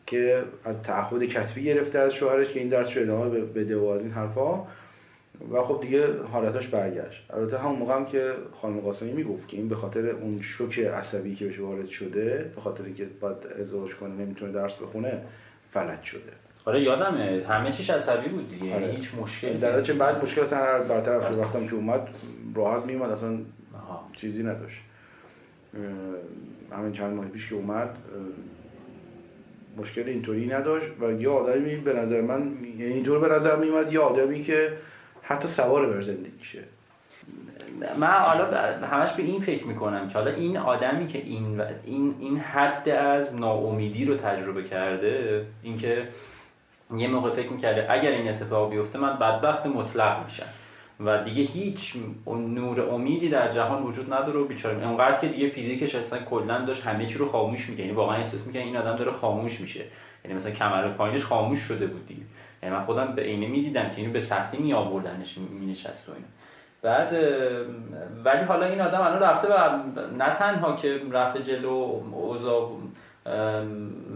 که 0.08 0.44
از 0.64 0.82
تعهد 0.82 1.24
کتبی 1.24 1.64
گرفته 1.64 2.00
از 2.00 2.14
شوهرش 2.14 2.52
که 2.52 2.60
این 2.60 2.70
درس 2.70 2.98
رو 2.98 3.04
ادامه 3.04 3.40
بده 3.40 3.78
و 3.78 3.86
از 3.86 4.02
این 4.02 4.12
حرفا. 4.12 4.64
و 5.52 5.64
خب 5.64 5.82
دیگه 5.82 6.24
حالتاش 6.24 6.68
برگشت. 6.68 7.32
البته 7.34 7.58
همون 7.58 7.76
موقع 7.80 7.96
هم 7.96 8.06
که 8.06 8.32
خانم 8.62 8.80
قاسمی 8.80 9.12
می‌گفت 9.12 9.48
که 9.48 9.58
این 9.58 9.70
به 9.70 9.76
خاطر 9.76 10.10
اون 10.10 10.42
شوک 10.42 10.80
عصبی 10.80 11.36
که 11.36 11.46
بهش 11.46 11.60
وارد 11.60 11.88
شده 11.88 12.52
به 12.56 12.62
خاطر 12.62 12.84
اینکه 12.84 13.08
باید 13.20 13.38
ازدواج 13.60 13.96
کنه 13.96 14.16
نمی‌تونه 14.16 14.52
درس 14.52 14.76
بخونه 14.76 15.22
فلج 15.72 16.02
شده. 16.02 16.22
آره 16.66 16.82
یادمه. 16.82 17.46
همه 17.50 17.72
چیش 17.72 17.90
عصبی 17.90 18.30
بود 18.30 18.50
دیگه. 18.50 18.76
آره. 18.76 18.88
هیچ 18.88 19.12
مشکلی 19.22 19.58
در 19.58 19.82
چه 19.82 19.94
بعد 19.94 20.24
مشکل 20.24 20.42
اصلا 20.42 20.60
هر 20.60 20.80
برطرف 20.80 21.28
شد. 21.28 21.38
وقتم 21.38 21.68
که 21.68 21.76
اومد 21.76 22.08
راحت 22.56 22.86
میومد 22.86 23.10
اصلا 23.10 23.38
آها. 23.74 24.10
چیزی 24.14 24.44
نداشت. 24.44 24.82
همین 26.72 26.92
چند 26.94 27.14
ماه 27.16 27.26
پیش 27.26 27.50
که 27.50 27.56
اومد 27.56 27.98
مشکل 29.78 30.04
اینطوری 30.08 30.48
نداشت 30.48 30.88
و 31.02 31.12
یه 31.12 31.30
آدمی 31.30 31.76
به 31.76 31.94
نظر 31.94 32.22
من 32.22 32.52
یعنی 32.78 32.94
اینطور 32.94 33.20
به 33.20 33.36
نظر 33.36 33.56
میومد 33.56 33.94
یه 33.94 34.00
آدمی 34.00 34.44
که 34.44 34.74
حتی 35.22 35.48
سوار 35.48 35.86
بر 35.86 36.02
زندگیشه. 36.02 36.64
من 37.98 38.08
حالا 38.08 38.46
همش 38.88 39.14
به 39.14 39.24
این 39.24 39.40
فکر 39.40 39.66
می‌کنم 39.66 40.08
که 40.08 40.14
حالا 40.14 40.32
این 40.32 40.58
آدمی 40.58 41.08
که 41.08 41.18
این 41.18 41.62
این 41.86 42.16
این 42.20 42.38
حد 42.38 42.90
از 42.90 43.36
ناامیدی 43.36 44.06
رو 44.06 44.16
تجربه 44.16 44.64
کرده 44.64 45.46
اینکه 45.64 46.08
یه 46.96 47.08
موقع 47.08 47.32
فکر 47.32 47.50
می‌کرده 47.50 47.92
اگر 47.92 48.12
این 48.12 48.30
اتفاق 48.30 48.72
بیفته 48.72 49.00
من 49.00 49.20
بدبخت 49.20 49.66
مطلق 49.66 50.24
میشم. 50.24 50.46
و 51.00 51.24
دیگه 51.24 51.42
هیچ 51.42 51.94
نور 52.28 52.82
امیدی 52.82 53.30
در 53.30 53.52
جهان 53.52 53.84
وجود 53.84 54.14
نداره 54.14 54.40
و 54.40 54.46
بیچاره. 54.46 54.88
انقدر 54.88 55.20
که 55.20 55.28
دیگه 55.28 55.50
فیزیکش 55.50 55.96
اصلا 55.96 56.20
کلا 56.20 56.66
داشت 56.66 56.84
همه 56.84 57.06
چی 57.06 57.18
رو 57.18 57.28
خاموش 57.28 57.70
می‌کنه 57.70 57.86
یعنی 57.86 57.98
واقعا 57.98 58.16
احساس 58.16 58.48
می‌کنه 58.48 58.62
این 58.62 58.78
آدم 58.78 58.96
داره 58.96 59.12
خاموش 59.12 59.62
میشه. 59.62 59.84
یعنی 60.24 60.36
مثلا 60.36 60.52
کمر 60.52 60.88
پایینش 60.88 61.24
خاموش 61.24 61.60
شده 61.60 61.88
بود 61.88 62.08
دیگه. 62.08 62.22
یعنی 62.64 62.76
من 62.76 62.82
خودم 62.82 63.16
به 63.16 63.22
عینه 63.22 63.48
می‌دیدم 63.48 63.90
که 63.90 63.98
اینو 63.98 64.12
به 64.12 64.20
سختی 64.20 64.58
می 64.58 64.74
آوردنش 64.74 65.38
مینشست 65.38 66.10
و 66.10 66.12
اینا. 66.12 66.28
بعد 66.82 67.14
ولی 68.26 68.44
حالا 68.44 68.66
این 68.66 68.82
آدم 68.82 69.02
الان 69.02 69.20
رفته 69.20 69.48
و 69.48 69.70
نه 70.18 70.30
تنها 70.30 70.76
که 70.76 71.02
رفته 71.12 71.44
جلو 71.44 72.02
اوضاع 72.12 72.72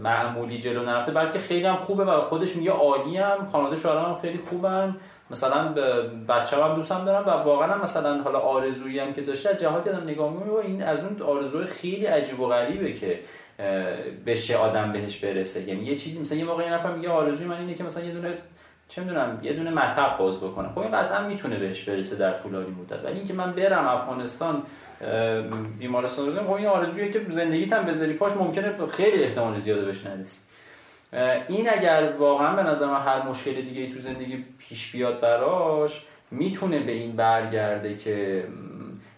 معمولی 0.02 0.58
جلو 0.58 0.82
نرفته 0.82 1.12
بلکه 1.12 1.38
خیلی 1.38 1.66
هم 1.66 1.76
خوبه 1.76 2.04
و 2.04 2.20
خودش 2.20 2.56
میگه 2.56 2.70
عالی 2.70 3.16
هم 3.16 3.46
خانواده 3.52 3.76
شوهرم 3.76 4.18
خیلی 4.22 4.38
خوبن. 4.38 4.96
مثلا 5.30 5.68
به 5.68 6.02
بچه 6.28 6.64
هم 6.64 6.74
دوستم 6.74 7.04
دارم 7.04 7.26
و 7.26 7.30
واقعا 7.30 7.72
هم 7.72 7.80
مثلا 7.82 8.22
حالا 8.22 8.38
آرزویی 8.38 8.98
هم 8.98 9.12
که 9.12 9.22
داشته 9.22 9.56
جهاتی 9.56 9.90
آدم 9.90 10.02
نگاه 10.02 10.32
می‌کنه 10.32 10.52
این 10.52 10.82
از 10.82 10.98
اون 11.04 11.22
آرزوی 11.22 11.64
خیلی 11.64 12.06
عجیب 12.06 12.40
و 12.40 12.46
غریبه 12.46 12.92
که 12.92 13.20
بشه 14.26 14.56
آدم 14.56 14.92
بهش 14.92 15.16
برسه. 15.16 15.68
یعنی 15.68 15.84
یه 15.84 15.96
چیزی 15.96 16.20
مثلا 16.20 16.38
یه 16.38 16.44
موقع 16.44 16.64
یه 16.64 16.72
نفر 16.72 16.94
میگه 16.94 17.08
آرزوی 17.08 17.46
من 17.46 17.58
اینه 17.58 17.74
که 17.74 17.84
مثلا 17.84 18.04
یه 18.04 18.12
دونه 18.12 18.34
چه 18.88 19.02
می‌دونم 19.02 19.40
یه 19.42 19.52
دونه 19.52 19.70
مطب 19.70 20.18
باز 20.18 20.40
بکنم 20.40 20.72
خب 20.74 20.78
این 20.78 20.90
قطعا 20.90 21.28
می‌تونه 21.28 21.58
بهش 21.58 21.82
برسه 21.82 22.16
در 22.16 22.32
طولانی 22.32 22.70
مدت. 22.70 23.04
ولی 23.04 23.16
اینکه 23.16 23.34
من 23.34 23.52
برم 23.52 23.88
افغانستان 23.88 24.62
بیمارستان 25.78 26.36
رو 26.36 26.44
خب 26.44 26.52
این 26.52 26.66
آرزویه 26.66 27.10
که 27.10 27.20
زندگیت 27.30 27.72
هم 27.72 27.84
بذاری 27.84 28.12
پاش 28.12 28.32
ممکنه 28.32 28.74
خیلی 28.90 29.24
احتمال 29.24 29.56
زیاده 29.56 29.84
بهش 29.84 30.06
نرسی. 30.06 30.40
این 31.48 31.68
اگر 31.70 32.12
واقعا 32.18 32.56
به 32.56 32.62
نظر 32.62 32.86
من 32.86 33.00
هر 33.00 33.22
مشکل 33.22 33.52
دیگه 33.52 33.80
ای 33.80 33.92
تو 33.92 33.98
زندگی 33.98 34.44
پیش 34.58 34.92
بیاد 34.92 35.20
براش 35.20 36.02
می‌تونه 36.30 36.80
به 36.80 36.92
این 36.92 37.16
برگرده 37.16 37.96
که 37.96 38.44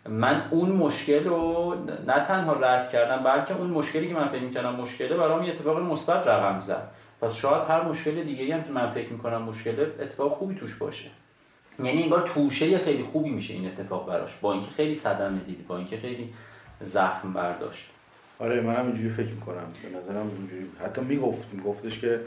من 0.09 0.43
اون 0.51 0.71
مشکل 0.71 1.25
رو 1.25 1.75
نه 2.07 2.21
تنها 2.21 2.53
رد 2.53 2.91
کردم 2.91 3.23
بلکه 3.23 3.57
اون 3.57 3.71
مشکلی 3.71 4.09
که 4.09 4.15
من 4.15 4.29
فکر 4.29 4.43
می‌کردم 4.43 4.75
مشکله 4.75 5.17
برام 5.17 5.43
یه 5.43 5.53
اتفاق 5.53 5.79
مثبت 5.79 6.27
رقم 6.27 6.61
زد. 6.61 6.89
پس 7.21 7.37
شاید 7.37 7.63
هر 7.69 7.83
مشکل 7.83 8.23
دیگه 8.23 8.55
هم 8.55 8.63
که 8.63 8.71
من 8.71 8.91
فکر 8.91 9.13
می‌کنم 9.13 9.43
مشکله 9.43 9.83
اتفاق 10.01 10.33
خوبی 10.33 10.55
توش 10.55 10.75
باشه. 10.75 11.11
یعنی 11.85 12.03
انگار 12.03 12.29
توشه 12.35 12.79
خیلی 12.79 13.03
خوبی 13.03 13.31
میشه 13.31 13.55
این 13.55 13.67
اتفاق 13.67 14.07
براش. 14.07 14.31
با 14.41 14.53
اینکه 14.53 14.71
خیلی 14.77 14.95
صدمه 14.95 15.39
دید 15.39 15.67
با 15.67 15.77
اینکه 15.77 15.97
خیلی 15.97 16.35
زخم 16.81 17.33
برداشت. 17.33 17.91
آره 18.43 18.61
من 18.61 18.75
هم 18.75 18.87
اینجوری 18.87 19.09
فکر 19.09 19.31
می‌کنم. 19.31 19.67
به 19.83 19.99
نظرم 19.99 20.31
اینجوری 20.39 20.67
حتی 20.85 21.01
می‌گفت 21.01 21.55
میگفتش 21.55 21.99
که 21.99 22.21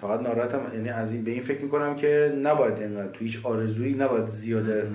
فقط 0.00 0.20
ناراحتم. 0.20 0.60
یعنی 0.74 0.88
از 0.88 1.12
این 1.12 1.24
به 1.24 1.30
این 1.30 1.42
فکر 1.42 1.62
می‌کنم 1.62 1.96
که 1.96 2.34
نباید 2.42 2.78
اینقدر 2.78 3.08
تو 3.08 3.24
هیچ 3.24 3.40
آرزویی 3.46 3.94
نباید 3.94 4.28
زیاده. 4.28 4.88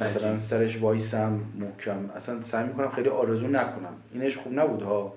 مثلا. 0.00 0.38
سرش 0.38 0.80
وایسم 0.80 1.40
محکم. 1.58 2.10
اصلا 2.16 2.42
سعی 2.42 2.66
می‌کنم 2.66 2.90
خیلی 2.90 3.08
آرزو 3.08 3.46
نکنم. 3.46 3.92
اینش 4.12 4.36
خوب 4.36 4.58
نبود 4.58 4.82
ها 4.82 5.12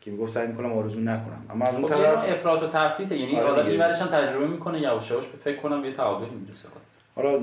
که 0.00 0.10
می‌گفت 0.10 0.32
سعی 0.32 0.46
می‌کنم 0.46 0.72
آرزو 0.72 1.00
نکنم. 1.00 1.44
اما 1.50 1.64
از 1.64 1.74
اون 1.74 1.82
خب 1.82 1.94
طرف 1.94 2.28
افراط 2.28 2.62
و 2.62 2.66
تفریطه. 2.66 3.16
یعنی 3.16 3.36
آره 3.36 3.46
حالا. 3.46 3.66
این 3.66 3.80
ورش 3.80 4.00
هم 4.00 4.06
تجربه 4.06 4.46
می‌کنه 4.46 4.80
یواش 4.80 5.10
یواش 5.10 5.26
به 5.26 5.38
فکر 5.38 5.56
کنم 5.56 5.82
به 5.82 5.88
یه 5.88 5.94
تعادلی 5.94 6.34
می‌رسه. 6.34 6.68
حالا 7.14 7.38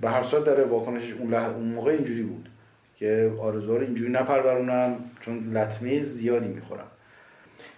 به 0.00 0.10
هر 0.10 0.22
صورت 0.22 0.44
داره 0.44 0.64
واکنشش 0.64 1.12
اون, 1.12 1.34
لح... 1.34 1.46
اون 1.46 1.68
موقع 1.68 1.90
اینجوری 1.90 2.22
بود. 2.22 2.48
که 2.98 3.32
آرزوها 3.40 3.76
رو 3.76 3.84
اینجوری 3.84 4.12
نپرورونم 4.12 4.96
چون 5.20 5.56
لطمه 5.56 6.02
زیادی 6.02 6.48
می‌خورم. 6.48 6.86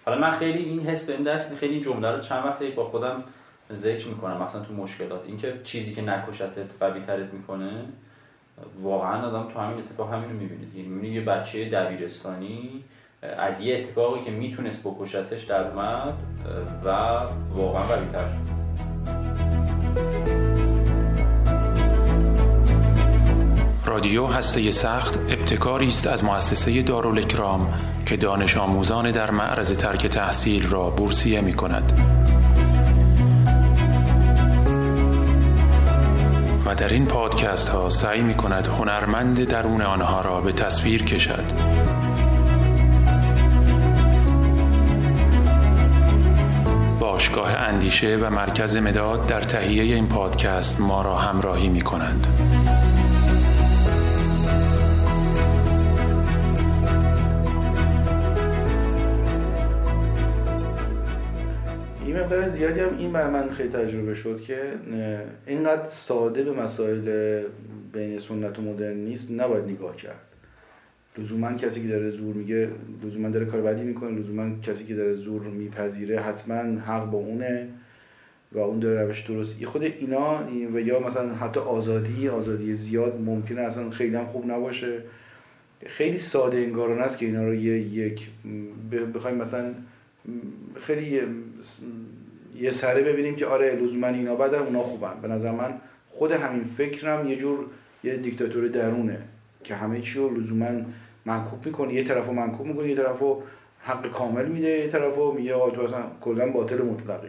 حالا 0.05 0.21
من 0.21 0.31
خیلی 0.31 0.59
این 0.59 0.79
حس 0.79 1.09
بهم 1.09 1.23
دست 1.23 1.55
خیلی 1.55 1.73
این 1.73 1.83
جمله 1.83 2.11
رو 2.11 2.19
چند 2.19 2.45
وقته 2.45 2.69
با 2.69 2.85
خودم 2.85 3.23
ذکر 3.71 4.07
می‌کنم 4.07 4.43
مثلا 4.43 4.61
تو 4.61 4.73
مشکلات. 4.73 5.21
اینکه 5.25 5.53
چیزی 5.63 5.93
که 5.93 6.01
نکشتت 6.01 6.71
قوی 6.79 7.01
ترت 7.01 7.33
می‌کنه 7.33 7.71
واقعا 8.81 9.27
آدم 9.27 9.53
تو 9.53 9.59
همین 9.59 9.77
اتفاق 9.77 10.13
همین 10.13 10.29
رو 10.29 10.35
می‌بینید 10.35 10.75
یعنی 10.75 11.07
یه 11.07 11.21
بچه 11.21 11.69
دبیرستانی 11.69 12.83
از 13.21 13.61
یه 13.61 13.77
اتفاقی 13.77 14.25
که 14.25 14.31
می‌تونست 14.31 14.83
بکشتش 14.83 15.43
در 15.43 15.67
اومد 15.67 16.13
و 16.85 16.89
واقعا 17.55 17.83
قوی 17.83 18.05
شد. 18.13 18.60
رادیو 23.91 24.27
هسته 24.27 24.71
سخت 24.71 25.17
ابتکاری 25.17 25.87
است 25.87 26.07
از 26.07 26.23
مؤسسه 26.23 26.81
دارالکرام 26.81 27.73
که 28.05 28.17
دانش 28.17 28.57
آموزان 28.57 29.11
در 29.11 29.31
معرض 29.31 29.71
ترک 29.71 30.07
تحصیل 30.07 30.67
را 30.67 30.89
بورسیه 30.89 31.41
می 31.41 31.53
کند. 31.53 32.01
و 36.65 36.75
در 36.75 36.89
این 36.89 37.05
پادکست 37.05 37.69
ها 37.69 37.89
سعی 37.89 38.21
می 38.21 38.33
کند 38.33 38.67
هنرمند 38.67 39.43
درون 39.43 39.81
آنها 39.81 40.21
را 40.21 40.41
به 40.41 40.51
تصویر 40.51 41.03
کشد. 41.03 41.45
باشگاه 46.99 47.55
اندیشه 47.55 48.17
و 48.21 48.29
مرکز 48.29 48.77
مداد 48.77 49.25
در 49.25 49.41
تهیه 49.41 49.95
این 49.95 50.07
پادکست 50.07 50.79
ما 50.79 51.01
را 51.01 51.15
همراهی 51.15 51.69
می 51.69 51.81
کنند. 51.81 52.27
مقدار 62.31 62.49
زیادی 62.49 62.79
هم 62.79 62.97
این 62.97 63.11
بر 63.11 63.29
من 63.29 63.49
خیلی 63.49 63.69
تجربه 63.69 64.13
شد 64.13 64.41
که 64.41 64.61
اینقدر 65.47 65.89
ساده 65.89 66.43
به 66.43 66.51
مسائل 66.51 67.41
بین 67.93 68.19
سنت 68.19 68.59
و 68.59 68.61
مدرنیسم 68.61 69.41
نباید 69.41 69.63
نگاه 69.63 69.95
کرد. 69.95 70.19
لزوما 71.17 71.53
کسی 71.53 71.81
که 71.81 71.87
داره 71.87 72.09
زور 72.11 72.35
میگه 72.35 72.69
لزوما 73.03 73.29
داره 73.29 73.45
کار 73.45 73.61
بدی 73.61 73.83
می‌کنه 73.83 74.19
لزوما 74.19 74.49
کسی 74.63 74.85
که 74.85 74.95
داره 74.95 75.13
زور 75.13 75.41
میپذیره 75.41 76.19
حتما 76.19 76.81
حق 76.81 77.09
با 77.11 77.17
اونه 77.17 77.67
و 78.51 78.59
اون 78.59 78.79
داره 78.79 79.05
روش 79.05 79.21
درست 79.21 79.65
خود 79.65 79.83
اینا 79.83 80.47
و 80.73 80.79
یا 80.79 80.99
مثلا 80.99 81.35
حتی 81.35 81.59
آزادی 81.59 82.29
آزادی 82.29 82.73
زیاد 82.73 83.21
ممکنه 83.21 83.61
اصلا 83.61 83.89
خیلی 83.89 84.15
هم 84.15 84.25
خوب 84.25 84.51
نباشه. 84.51 84.97
خیلی 85.85 86.19
ساده 86.19 86.57
انگارانه 86.57 87.01
است 87.01 87.17
که 87.17 87.25
اینا 87.25 87.43
رو 87.43 87.53
یک 87.55 88.29
بخوایم 89.13 89.37
مثلا 89.37 89.73
خیلی 90.87 91.21
یه- 92.59 92.71
سره 92.71 93.01
ببینیم 93.01 93.35
که 93.35 93.45
آره 93.45 93.75
لزوما 93.75 94.07
اینا 94.07 94.35
بدن 94.35 94.59
اونا 94.59 94.83
خوبن. 94.83 95.13
به 95.21 95.27
نظر 95.27 95.51
من 95.51 95.73
خود 96.09 96.31
همین 96.31 96.63
فکرم 96.63 97.27
یه 97.29 97.35
جور 97.35 97.65
یه 98.03 98.15
دیکتاتوری 98.17 98.69
درونه 98.69 99.17
که 99.63 99.75
همه 99.75 100.01
چی 100.01 100.19
رو 100.19 100.37
لزوما 100.37 100.67
منکوب 101.25 101.65
می‌کنه. 101.65 101.93
یه 101.93 102.03
طرفو 102.03 102.33
منکوب 102.33 102.67
می‌کنه 102.67 102.87
یه 102.87 102.95
طرفو 102.95 103.41
حق 103.79 104.11
کامل 104.11 104.45
میده 104.45 104.67
یه 104.69 104.87
طرفو 104.87 105.31
میگه 105.31 105.53
آقا 105.53 105.69
تو 105.69 105.81
اصلا 105.81 106.03
کلا 106.21 106.49
باطل 106.51 106.81
مطلقی. 106.81 107.27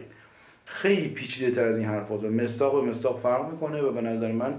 خیلی 0.65 1.09
پیچیده 1.09 1.51
تر 1.51 1.65
از 1.65 1.77
این 1.77 1.85
حرف 1.85 2.11
و 2.11 2.17
مستاق 2.17 2.75
و 2.75 2.81
مستاق 2.81 3.19
فرق 3.19 3.51
می‌کنه 3.51 3.81
و 3.81 3.91
به 3.91 4.01
نظر 4.01 4.31
من 4.31 4.53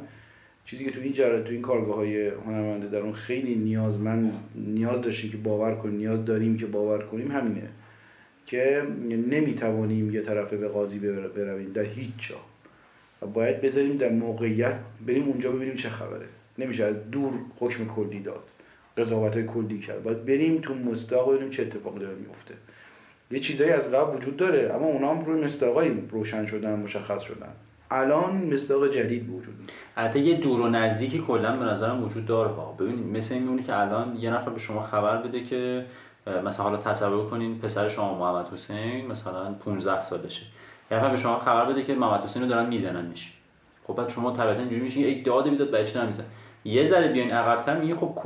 چیزی 0.64 0.84
که 0.84 0.90
تو 0.90 1.00
این 1.00 1.12
جره 1.12 1.42
تو 1.42 1.50
این 1.50 1.62
کارگاه 1.62 1.96
های 1.96 2.28
هنرمنده 2.28 2.88
در 2.88 2.98
اون 2.98 3.12
خیلی 3.12 3.54
نیازمند 3.54 4.32
نیاز 4.54 5.00
داشتیم 5.00 5.30
که 5.30 5.36
باور 5.36 5.74
کنیم 5.74 5.96
نیاز 5.96 6.24
داریم 6.24 6.56
که 6.58 6.66
باور 6.66 7.04
کنیم 7.04 7.30
همینه. 7.30 7.68
که 8.46 8.82
نمی‌توانیم 9.10 10.14
یه 10.14 10.20
طرفه 10.20 10.56
به 10.56 10.68
قاضی 10.68 10.98
برویم 10.98 11.72
در 11.72 11.82
هیچ 11.82 12.10
جا. 12.18 12.36
و 13.22 13.26
باید 13.26 13.60
بذاریم 13.60 13.96
در 13.96 14.08
موقعیت 14.08 14.76
بریم 15.06 15.28
اونجا 15.28 15.52
ببینیم 15.52 15.74
چه 15.74 15.88
خبره. 15.88 16.26
نمیشه 16.58 16.84
از 16.84 17.10
دور 17.10 17.32
حکم 17.60 17.86
کلی 17.86 18.20
داد 18.20 18.44
قضاوت 18.96 19.34
های 19.34 19.46
کلی 19.46 19.78
کرد. 19.78 20.02
باید 20.02 20.24
بریم 20.24 20.58
تو 20.58 20.74
مستاق 20.74 21.30
ببینیم 21.30 21.50
چه 21.50 21.62
اتفاقی 21.62 22.00
داره 22.00 22.14
میفته 22.14 22.54
یه 23.30 23.40
چیزایی 23.40 23.70
از 23.70 23.90
قبل 23.90 24.16
وجود 24.16 24.36
داره 24.36 24.72
اما 24.74 24.86
اونا 24.86 25.14
هم 25.14 25.24
روی 25.24 25.44
مستاقای 25.44 25.92
روشن 26.10 26.46
شدن 26.46 26.78
مشخص 26.78 27.22
شدن. 27.22 27.52
الان 27.90 28.36
مستاق 28.36 28.90
جدید 28.90 29.30
وجود 29.30 29.54
البته 29.96 30.20
یه 30.20 30.36
دور 30.36 30.60
و 30.60 30.68
نزدیکی 30.68 31.18
کلا 31.18 31.56
به 31.56 31.64
نظرم 31.64 32.04
وجود 32.04 32.26
داره 32.26 32.50
ها. 32.50 32.72
ببینید 32.72 33.16
مثل 33.16 33.34
این 33.34 33.62
که 33.62 33.76
الان 33.76 34.16
یه 34.16 34.30
نفر 34.30 34.50
به 34.50 34.58
شما 34.58 34.82
خبر 34.82 35.22
بده 35.22 35.42
که 35.42 35.84
مثلا 36.26 36.64
حالا 36.64 36.76
تصور 36.76 37.30
کنین 37.30 37.58
پسر 37.58 37.88
شما 37.88 38.18
محمد 38.18 38.52
حسین 38.52 39.06
مثلا 39.06 39.52
15 39.52 40.00
سالشه. 40.00 40.42
یه 40.90 40.96
نفر 40.96 41.08
به 41.08 41.16
شما 41.16 41.38
خبر 41.38 41.64
بده 41.64 41.82
که 41.82 41.94
محمد 41.94 42.24
حسین 42.24 42.42
رو 42.42 42.48
دارن 42.48 42.66
میزننش 42.66 43.32
خب 43.86 43.94
بعد 43.94 44.08
شما 44.08 44.30
طبعا 44.30 44.52
اینجوری 44.52 44.80
میشین 44.80 45.02
یک 45.02 45.24
داد 45.24 45.48
می‌داد 45.48 45.70
بچه 45.70 46.02
نمیزن 46.02 46.24
یه 46.64 46.84
ذره 46.84 47.08
بیاین 47.08 47.30
عقب‌تر 47.30 47.78
میگه 47.78 47.94
خب 47.94 48.18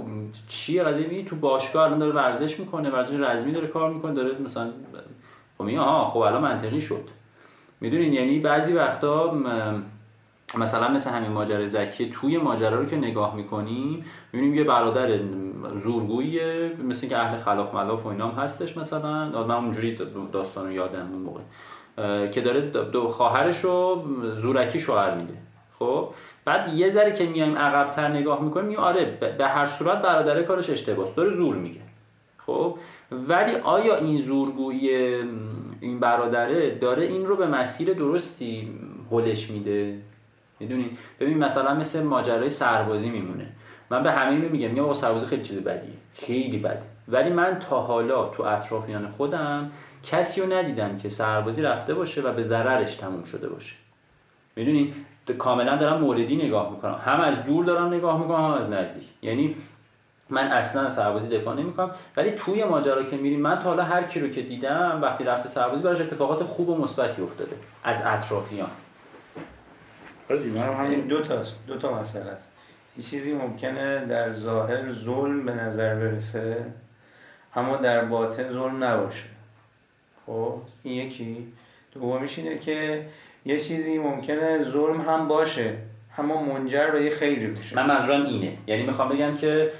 چیه 0.49 0.83
قضیه؟ 0.83 1.07
میگه 1.07 1.25
تو 1.25 1.37
باشگاه 1.37 1.85
الان 1.85 1.99
داره 1.99 2.13
ورزش 2.13 2.61
می‌کنه 2.61 2.91
ورزش 2.91 3.15
رزمی 3.15 3.53
داره 3.53 3.67
کار 3.67 3.93
می‌کنه 3.93 4.15
داره 4.15 4.39
مثلا 4.39 4.71
خب 5.59 5.65
میگه 5.65 5.81
آها 5.81 6.11
خب 6.11 6.19
الان 6.19 6.43
منطقی 6.43 6.81
شد. 6.81 7.05
می‌دونین؟ 7.81 8.13
یعنی 8.13 8.39
بعضی 8.39 8.73
وقتا 8.73 9.35
مثلا 10.55 10.89
مثل 10.89 11.11
همین 11.11 11.31
ماجرای 11.31 11.69
زکی 11.69 12.11
توی 12.11 12.39
ماجرا 12.39 12.81
رو 12.81 12.85
که 12.85 12.97
نگاه 12.97 13.37
می‌کنیم 13.37 14.05
می‌بینیم 14.33 14.55
یه 14.55 14.65
برادر 14.65 15.19
زورگویه 15.77 16.73
مثل 16.85 17.09
که 17.09 17.19
اهل 17.19 17.39
خلاف 17.39 17.75
ملاف 17.75 18.07
و 18.07 18.09
اینام 18.09 18.31
هستش 18.31 18.77
مثلا. 18.77 19.45
من 19.45 19.55
اونجوری 19.55 19.99
داستان 20.33 20.67
رو 20.67 20.73
یادم 20.73 21.09
اون 21.13 21.23
موقع. 21.23 21.41
که 22.29 22.41
داره 22.41 22.61
دو 22.61 23.09
خواهرش 23.09 23.65
رو 23.65 24.05
زورکی 24.37 24.81
شوهر 24.81 25.15
میده. 25.15 25.35
خب؟ 25.79 26.09
بعد 26.45 26.75
یه 26.75 26.89
ذره 26.89 27.13
که 27.13 27.27
میایم 27.27 27.59
عقبتر 27.59 28.09
نگاه 28.09 28.43
می‌کنیم 28.43 28.79
آره 28.79 29.19
به 29.39 29.47
هر 29.47 29.67
صورت 29.67 30.03
برادره 30.03 30.43
کارش 30.43 30.71
اشتباهه 30.71 31.15
داره 31.15 31.37
زور 31.37 31.57
میگه. 31.57 31.81
خب؟ 32.39 32.79
ولی 33.13 33.55
آیا 33.57 33.97
این 33.97 34.19
زورگویی 34.19 34.91
این 35.81 36.01
برادره 36.01 36.79
داره 36.79 37.03
این 37.03 37.27
رو 37.27 37.37
به 37.37 37.47
مسیر 37.47 37.93
درستی 37.93 38.69
هلش 39.11 39.51
میده؟ 39.51 39.99
می‌دونی؟ 40.61 40.91
ببین 41.21 41.39
مثلا 41.39 41.75
مثل 41.75 42.03
ماجرای 42.03 42.51
سربازی 42.51 43.11
میمونه. 43.11 43.47
من 43.91 44.03
به 44.03 44.13
همین 44.13 44.39
میگم 44.39 44.69
میگم 44.69 44.93
سربازی 44.93 45.27
خیلی 45.27 45.43
چیز 45.43 45.59
بدیه. 45.59 45.95
خیلی 46.15 46.59
بده 46.59 46.83
ولی 47.09 47.31
من 47.31 47.59
تا 47.59 47.81
حالا 47.81 48.29
تو 48.29 48.43
اطرافیان 48.43 49.09
خودم 49.09 49.71
کسی 50.03 50.41
رو 50.41 50.53
ندیدم 50.53 50.97
که 50.97 51.09
سربازی 51.09 51.63
رفته 51.63 51.95
باشه 51.95 52.21
و 52.21 52.33
به 52.33 52.43
ضررش 52.43 52.95
تموم 52.95 53.25
شده 53.25 53.49
باشه. 53.49 53.75
می‌دونی؟ 54.57 54.95
کاملا 55.39 55.77
دارم 55.77 56.01
موردی 56.01 56.37
نگاه 56.37 56.71
می‌کنم. 56.71 57.01
هم 57.05 57.21
از 57.21 57.47
دور 57.47 57.65
دارم 57.65 57.95
نگاه 57.95 58.21
می‌کنم 58.21 58.45
هم 58.45 58.53
از 58.53 58.71
نزدیک. 58.71 59.05
یعنی 59.23 59.57
من 60.31 60.47
اصلا 60.47 60.83
از 60.83 60.95
سربازی 60.95 61.29
دفاع 61.29 61.57
نمی‌کنم. 61.57 61.91
ولی 62.17 62.31
توی 62.31 62.65
ماجرا 62.65 63.03
که 63.03 63.17
میریم 63.17 63.41
من 63.41 63.57
تا 63.57 63.63
حالا 63.63 63.83
هر 63.83 64.03
کی 64.03 64.21
رو 64.21 64.29
که 64.29 64.43
دیدم 64.43 64.99
وقتی 65.03 65.25
رفته 65.25 65.49
سربازی 65.49 65.83
براش 65.83 66.01
اتفاقات 66.01 66.43
خوب 66.43 66.69
و 66.69 66.79
مثبتی 66.79 67.23
افتاده. 67.23 67.57
از 67.85 68.03
اطرافیان. 68.07 68.71
آره 70.31 70.77
همین 70.77 71.01
دو 71.01 71.21
تاست 71.21 71.67
دو 71.67 71.77
تا 71.77 72.01
مسئله 72.01 72.31
است. 72.31 72.51
یه 72.97 73.05
چیزی 73.05 73.33
ممکنه 73.33 74.07
در 74.07 74.33
ظاهر 74.33 74.93
ظلم 74.93 75.45
به 75.45 75.53
نظر 75.53 75.95
برسه 75.95 76.65
اما 77.55 77.77
در 77.77 78.05
باطن 78.05 78.53
ظلم 78.53 78.85
نباشه. 78.85 79.25
خب 80.27 80.55
این 80.83 81.07
یکی. 81.07 81.53
دومیش 81.95 82.39
اینه 82.39 82.59
که 82.59 83.07
یه 83.45 83.61
چیزی 83.61 83.99
ممکنه 83.99 84.65
ظلم 84.65 85.01
هم 85.01 85.29
باشه 85.29 85.75
اما 86.19 86.43
منجر 86.43 86.91
به 86.91 87.03
یه 87.03 87.11
خیری 87.11 87.47
بشه. 87.47 87.77
من 87.77 87.87
منظورم 87.87 88.25
اینه. 88.27 88.53
یعنی 88.67 88.83
می‌خوام 88.83 89.09
بگم 89.09 89.37
که 89.37 89.73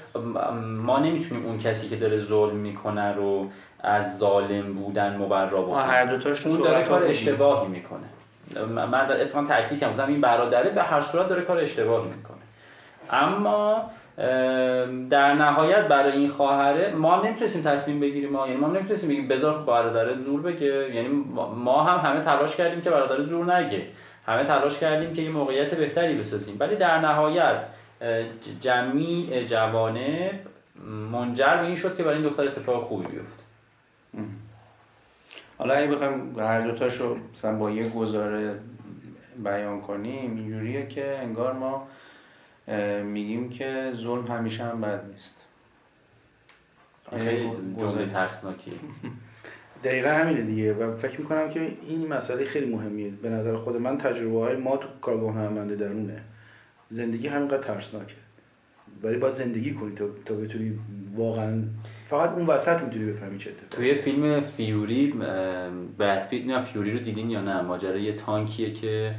ما 0.63 0.99
نمی‌تونیم 0.99 1.45
اون 1.45 1.57
کسی 1.57 1.89
که 1.89 1.95
داره 1.95 2.17
ظلم 2.17 2.55
می‌کنه 2.55 3.13
رو 3.13 3.49
از 3.79 4.17
ظالم 4.17 4.73
بودن 4.73 5.17
مبرا 5.17 5.61
بکنیم. 5.61 5.85
هر 5.85 6.05
دو 6.05 6.29
اون 6.45 6.59
داره 6.59 6.83
کار 6.83 7.03
اشتباهی 7.03 7.67
می‌کنه. 7.67 8.05
من 8.55 9.11
اتفاقا 9.11 9.47
تاکید 9.47 9.79
کردم 9.79 10.07
این 10.07 10.21
برادره 10.21 10.69
به 10.69 10.83
هر 10.83 11.01
صورت 11.01 11.27
داره 11.27 11.41
کار 11.41 11.57
اشتباهی 11.57 12.07
می‌کنه. 12.07 12.37
اما 13.09 13.91
در 15.09 15.33
نهایت 15.33 15.87
برای 15.87 16.11
این 16.11 16.29
خواهره 16.29 16.91
ما 16.91 17.21
نمی‌تونستیم 17.21 17.63
تصمیم 17.63 17.99
بگیریم 17.99 18.29
ما 18.29 18.47
یعنی 18.47 18.59
ما 18.59 18.67
نمی‌تونستیم 18.67 19.09
بگیم 19.09 19.27
بذار 19.27 19.57
برادر 19.57 20.19
زور 20.19 20.41
بگه 20.41 20.95
یعنی 20.95 21.07
ما 21.55 21.83
هم 21.83 22.09
همه 22.09 22.21
تلاش 22.21 22.55
کردیم 22.55 22.81
که 22.81 22.89
برادر 22.89 23.21
زور 23.21 23.55
نگه. 23.55 23.81
همه 24.25 24.43
تلاش 24.43 24.79
کردیم 24.79 25.13
که 25.13 25.21
یه 25.21 25.29
موقعیت 25.29 25.73
بهتری 25.73 26.15
بسازیم. 26.15 26.55
ولی 26.59 26.75
در 26.75 26.99
نهایت 26.99 27.63
جمعی 28.61 29.45
جوانه 29.45 30.39
منجر 31.11 31.55
به 31.55 31.65
این 31.65 31.75
شد 31.75 31.97
که 31.97 32.03
برای 32.03 32.17
این 32.17 32.25
دختر 32.27 32.43
اتفاق 32.43 32.83
خوبی 32.83 33.07
بیفت. 33.07 33.43
حالا 35.59 35.73
اگه 35.73 35.87
بخوایم 35.87 36.39
هر 36.39 36.61
دوتاشو 36.61 37.17
مثلا 37.33 37.55
با 37.55 37.71
یه 37.71 37.89
گزاره 37.89 38.59
بیان 39.43 39.81
کنیم 39.81 40.35
اینجوریه 40.35 40.87
که 40.87 41.17
انگار 41.17 41.53
ما 41.53 41.87
میگیم 43.03 43.49
که 43.49 43.91
ظلم 43.95 44.27
همیشه 44.27 44.63
هم 44.63 44.81
بد 44.81 45.05
نیست. 45.11 45.35
خیلی 47.17 47.51
جمله 47.79 48.05
ترسناکی 48.05 48.71
دقیقا 49.83 50.09
همینه 50.09 50.41
دیگه. 50.41 50.73
و 50.73 50.97
فکر 50.97 51.21
می‌کنم 51.21 51.49
که 51.49 51.77
این 51.81 52.07
مسئله 52.07 52.45
خیلی 52.45 52.75
مهمیه 52.75 53.09
به 53.09 53.29
نظر 53.29 53.55
خود 53.55 53.75
من. 53.75 53.97
تجربه 53.97 54.39
های 54.39 54.55
ما 54.55 54.77
تو 54.77 54.87
کارگاه 55.01 55.33
هنرمنده 55.33 55.75
درونه. 55.75 56.21
زندگی 56.89 57.27
همینقدر 57.27 57.63
ترسناکه. 57.63 58.15
ولی 59.03 59.17
باید 59.17 59.33
زندگی 59.33 59.73
کنی 59.73 59.95
تا, 59.95 60.05
تا 60.25 60.33
بتونی 60.33 60.79
واقعا 61.15 61.63
فقط 62.05 62.29
اون 62.29 62.45
وسط 62.45 62.83
می‌تونی 62.83 63.11
بفهمی 63.11 63.37
چه 63.37 63.51
توی 63.71 63.95
فیلم 63.95 64.41
فیوری 64.41 65.13
براد 65.97 66.27
پیت 66.29 66.45
نه 66.45 66.63
فیوری 66.63 66.91
رو 66.91 66.99
دیدین 66.99 67.29
یا 67.29 67.41
نه؟ 67.41 67.61
ماجرای 67.61 68.01
یه 68.01 68.13
تانکیه 68.13 68.73
که 68.73 69.15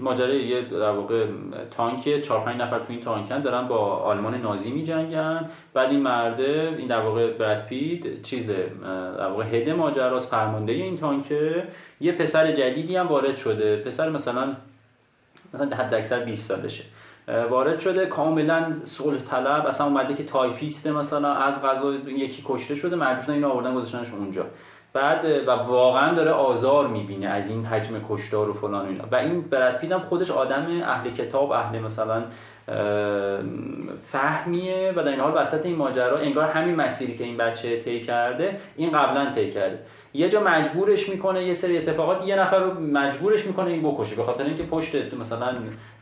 ماجرای 0.00 0.46
یه 0.46 0.60
در 0.60 0.90
واقع 0.90 1.26
تانکیه 1.70 2.20
چهار 2.20 2.44
پنج 2.44 2.60
نفر 2.60 2.78
تو 2.78 2.84
این 2.88 3.00
تانکن 3.00 3.40
دارن 3.40 3.68
با 3.68 3.78
آلمان 3.96 4.34
نازی 4.34 4.70
میجنگن. 4.70 5.50
بعد 5.74 5.90
این 5.90 6.00
مرده 6.00 6.74
این 6.78 6.88
در 6.88 7.00
واقع 7.00 7.32
براد 7.32 7.66
پیت 7.66 8.22
چیز 8.22 8.50
در 8.50 9.26
واقع 9.26 9.44
هد 9.44 9.70
ماجراست 9.70 10.30
فرمانده 10.30 10.72
این 10.72 10.96
تانکه. 10.96 11.64
یه 12.00 12.12
پسر 12.12 12.52
جدیدی 12.52 12.96
هم 12.96 13.06
وارد 13.06 13.36
شده. 13.36 13.76
پسر 13.76 14.10
مثلا 14.10 14.56
مثلا 15.54 15.76
حد 15.76 15.94
اکثر 15.94 16.24
20 16.24 16.48
سالشه. 16.48 16.84
وارد 17.50 17.78
شده 17.78 18.06
کاملا 18.06 18.72
صلح 18.84 19.18
طلب 19.18 19.66
اصلا 19.66 19.86
اومده 19.86 20.14
که 20.14 20.24
تایپیسته 20.24 20.92
مثلا 20.92 21.34
از 21.34 21.64
غذا 21.64 21.92
یکی 21.92 22.42
کشته 22.46 22.74
شده 22.74 22.96
مجبورن 22.96 23.34
اینو 23.34 23.48
آوردن 23.48 23.74
گذاشتنش 23.74 24.12
اونجا. 24.12 24.46
بعد 24.92 25.24
و 25.46 25.50
واقعا 25.50 26.14
داره 26.14 26.30
آزار 26.30 26.86
می‌بینه 26.86 27.26
از 27.26 27.48
این 27.48 27.64
حجم 27.64 27.94
کشتار 28.08 28.50
و 28.50 28.52
فلان 28.52 28.86
اینا. 28.86 29.04
و 29.12 29.16
این 29.16 29.40
برد 29.40 29.92
هم 29.92 30.00
خودش 30.00 30.30
آدم 30.30 30.66
اهل 30.82 31.10
کتاب 31.10 31.50
اهل 31.50 31.78
مثلا 31.78 32.22
فهمیه 34.06 34.92
و 34.96 35.02
در 35.02 35.08
این 35.08 35.20
حال 35.20 35.32
وسط 35.36 35.66
این 35.66 35.76
ماجرا 35.76 36.18
انگار 36.18 36.50
همین 36.50 36.74
مسیری 36.74 37.16
که 37.16 37.24
این 37.24 37.36
بچه 37.36 37.80
طی 37.80 38.00
کرده 38.00 38.60
این 38.76 38.90
قبلا 38.90 39.30
طی 39.30 39.50
کرده. 39.50 39.78
یه 40.14 40.28
جا 40.28 40.40
مجبورش 40.40 41.08
می‌کنه 41.08 41.44
یه 41.44 41.54
سری 41.54 41.78
اتفاقات 41.78 42.26
یه 42.26 42.36
نفر 42.36 42.58
رو 42.58 42.80
مجبورش 42.80 43.46
می‌کنه 43.46 43.70
این 43.70 43.82
بکشه 43.82 44.16
به 44.16 44.24
خاطر 44.24 44.44
اینکه 44.44 44.62
پشت 44.62 45.14
مثلا 45.14 45.54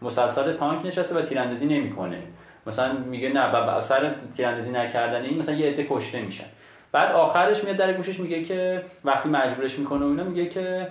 مسلسل 0.03 0.53
تانک 0.53 0.87
نشسته 0.87 1.19
و 1.19 1.23
تیراندازی 1.23 1.67
نمی‌کنه. 1.67 2.23
مثلا 2.67 2.93
میگه 2.93 3.29
نه 3.29 3.81
سر 3.81 4.15
تیراندازی 4.37 4.73
نکردن 4.73 5.23
این 5.23 5.39
مثلا 5.39 5.55
یه 5.55 5.71
عده 5.71 5.87
کشته 5.91 6.23
میشن. 6.23 6.45
بعد 6.93 7.13
آخرش 7.13 7.65
میاد 7.65 7.77
در 7.77 7.93
گوشش 7.93 8.21
میگه 8.21 8.43
که 8.43 8.83
وقتی 9.05 9.29
مجبورش 9.29 9.79
می‌کنه 9.79 10.07
و 10.07 10.09
اینا 10.09 10.25
میگه 10.25 10.47
که 10.47 10.89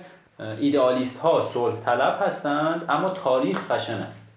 ایدئالیست 0.60 1.20
ها 1.20 1.42
صلح 1.42 1.76
طلب 1.76 2.20
هستند 2.22 2.86
اما 2.90 3.10
تاریخ 3.10 3.72
خشن 3.72 3.94
است. 3.94 4.34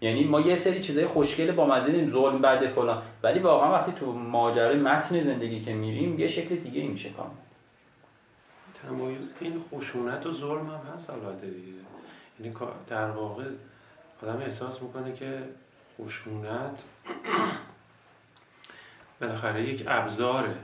یعنی 0.00 0.24
ما 0.24 0.40
یه 0.40 0.54
سری 0.54 0.80
چیزای 0.80 1.06
خوشگل 1.06 1.50
با 1.50 1.66
مزه 1.66 2.06
ظلم 2.06 2.38
بعد 2.38 2.66
فلان. 2.66 3.02
ولی 3.22 3.38
واقعا 3.38 3.72
وقتی 3.72 3.92
تو 3.92 4.12
ماجرای 4.12 4.76
متن 4.76 5.20
زندگی 5.20 5.60
که 5.60 5.72
میریم 5.72 6.18
یه 6.18 6.26
شکل 6.26 6.54
دیگه 6.54 6.82
میشه 6.82 7.10
کامل. 7.10 7.45
تمایز 8.86 9.34
این 9.40 9.64
خشونت 9.72 10.26
و 10.26 10.32
ظلم 10.32 10.66
هم 10.66 10.94
هست 10.94 11.10
البته 11.10 11.46
دیگه. 11.46 11.72
یعنی 12.40 12.56
در 12.86 13.10
واقع 13.10 13.44
آدم 14.22 14.36
احساس 14.36 14.82
می‌کنه 14.82 15.12
که 15.12 15.42
خشونت 16.00 16.82
بالاخره 19.20 19.68
یک 19.68 19.84
ابزاره. 19.86 20.56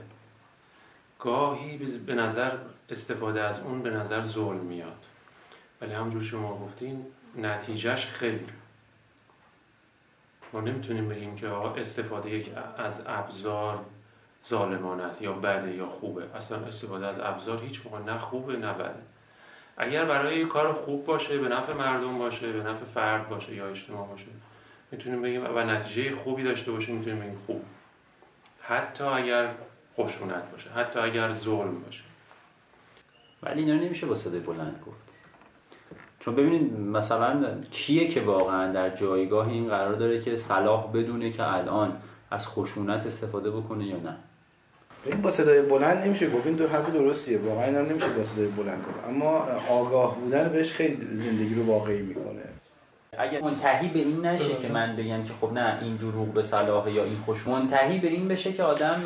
گاهی 1.19 1.77
به 1.77 2.15
نظر 2.15 2.57
استفاده 2.89 3.41
از 3.41 3.59
اون 3.59 3.81
به 3.81 3.89
نظر 3.89 4.23
ظلم 4.23 4.59
میاد. 4.59 5.05
ولی 5.81 5.93
همونجور 5.93 6.23
شما 6.23 6.57
گفتین 6.57 7.05
نتیجهش 7.37 8.05
خیر. 8.05 8.53
ما 10.53 10.61
نمی‌تونیم 10.61 11.09
بگیم 11.09 11.35
که 11.35 11.47
استفاده 11.47 12.45
از 12.77 13.01
ابزار 13.05 13.85
ظالمانه 14.49 15.03
است 15.03 15.21
یا 15.21 15.33
بده 15.33 15.75
یا 15.75 15.87
خوبه. 15.87 16.23
اصلا 16.35 16.57
استفاده 16.57 17.07
از 17.07 17.19
ابزار 17.19 17.61
هیچ 17.61 17.81
موقع 17.85 17.99
نه 17.99 18.17
خوبه 18.17 18.57
نه 18.57 18.73
بده. 18.73 19.01
اگر 19.77 20.05
برای 20.05 20.45
کار 20.45 20.73
خوب 20.73 21.05
باشه 21.05 21.37
به 21.37 21.47
نفع 21.47 21.73
مردم 21.73 22.17
باشه 22.17 22.51
به 22.51 22.63
نفع 22.69 22.85
فرد 22.93 23.29
باشه 23.29 23.55
یا 23.55 23.67
اجتماع 23.67 24.07
باشه 24.07 24.25
می‌تونیم 24.91 25.21
بگیم 25.21 25.45
و 25.55 25.59
نتیجه 25.59 26.15
خوبی 26.15 26.43
داشته 26.43 26.71
باشه 26.71 26.91
می‌تونیم 26.91 27.19
بگیم 27.19 27.39
خوب. 27.45 27.61
حتی 28.61 29.03
اگر 29.03 29.49
خشونت 29.97 30.51
باشه 30.51 30.69
حتی 30.69 30.99
اگر 30.99 31.31
ظلم 31.31 31.79
باشه. 31.79 32.03
ولی 33.43 33.61
اینا 33.61 33.83
نمیشه 33.83 34.05
با 34.05 34.15
صدای 34.15 34.39
بلند 34.39 34.83
گفت. 34.87 35.03
چون 36.19 36.35
ببینید 36.35 36.79
مثلا 36.79 37.61
کیه 37.71 38.07
که 38.07 38.21
واقعا 38.21 38.71
در 38.71 38.89
جایگاه 38.89 39.47
این 39.47 39.67
قرار 39.67 39.93
داره 39.93 40.21
که 40.21 40.37
صلاح 40.37 40.91
بدونه 40.91 41.31
که 41.31 41.53
الان 41.53 41.97
از 42.31 42.47
خشونت 42.47 43.05
استفاده 43.05 43.51
بکنه 43.51 43.85
یا 43.85 43.97
نه؟ 43.97 44.17
این 45.05 45.21
با 45.21 45.31
صدای 45.31 45.61
بلند 45.61 46.05
نمیشه 46.05 46.29
گفت. 46.29 46.47
این 46.47 46.55
دو 46.55 46.67
حرف 46.67 46.93
درستیه. 46.93 47.37
واقعا 47.37 47.81
نمیشه 47.81 48.07
با 48.17 48.23
صدای 48.23 48.47
بلند 48.47 48.77
گفت. 48.87 49.07
اما 49.09 49.47
آگاه 49.69 50.19
بودن 50.19 50.49
بهش 50.49 50.71
خیلی 50.71 51.07
زندگی 51.13 51.55
رو 51.55 51.65
واقعی 51.65 52.01
می‌کنه. 52.01 52.52
اگر 53.17 53.41
منتهی 53.41 53.87
به 53.87 53.99
این 53.99 54.25
نشه 54.25 54.55
که 54.55 54.67
من 54.67 54.95
بگم 54.95 55.23
که 55.23 55.33
خب 55.41 55.53
نه 55.53 55.77
این 55.81 55.95
دروغ 55.95 56.27
به 56.27 56.41
صلاح 56.41 56.91
یا 56.91 57.03
این 57.03 57.17
خوش 57.25 57.47
منتهی 57.47 57.99
به 57.99 58.07
این 58.07 58.27
بشه 58.27 58.53
که 58.53 58.63
آدم 58.63 59.01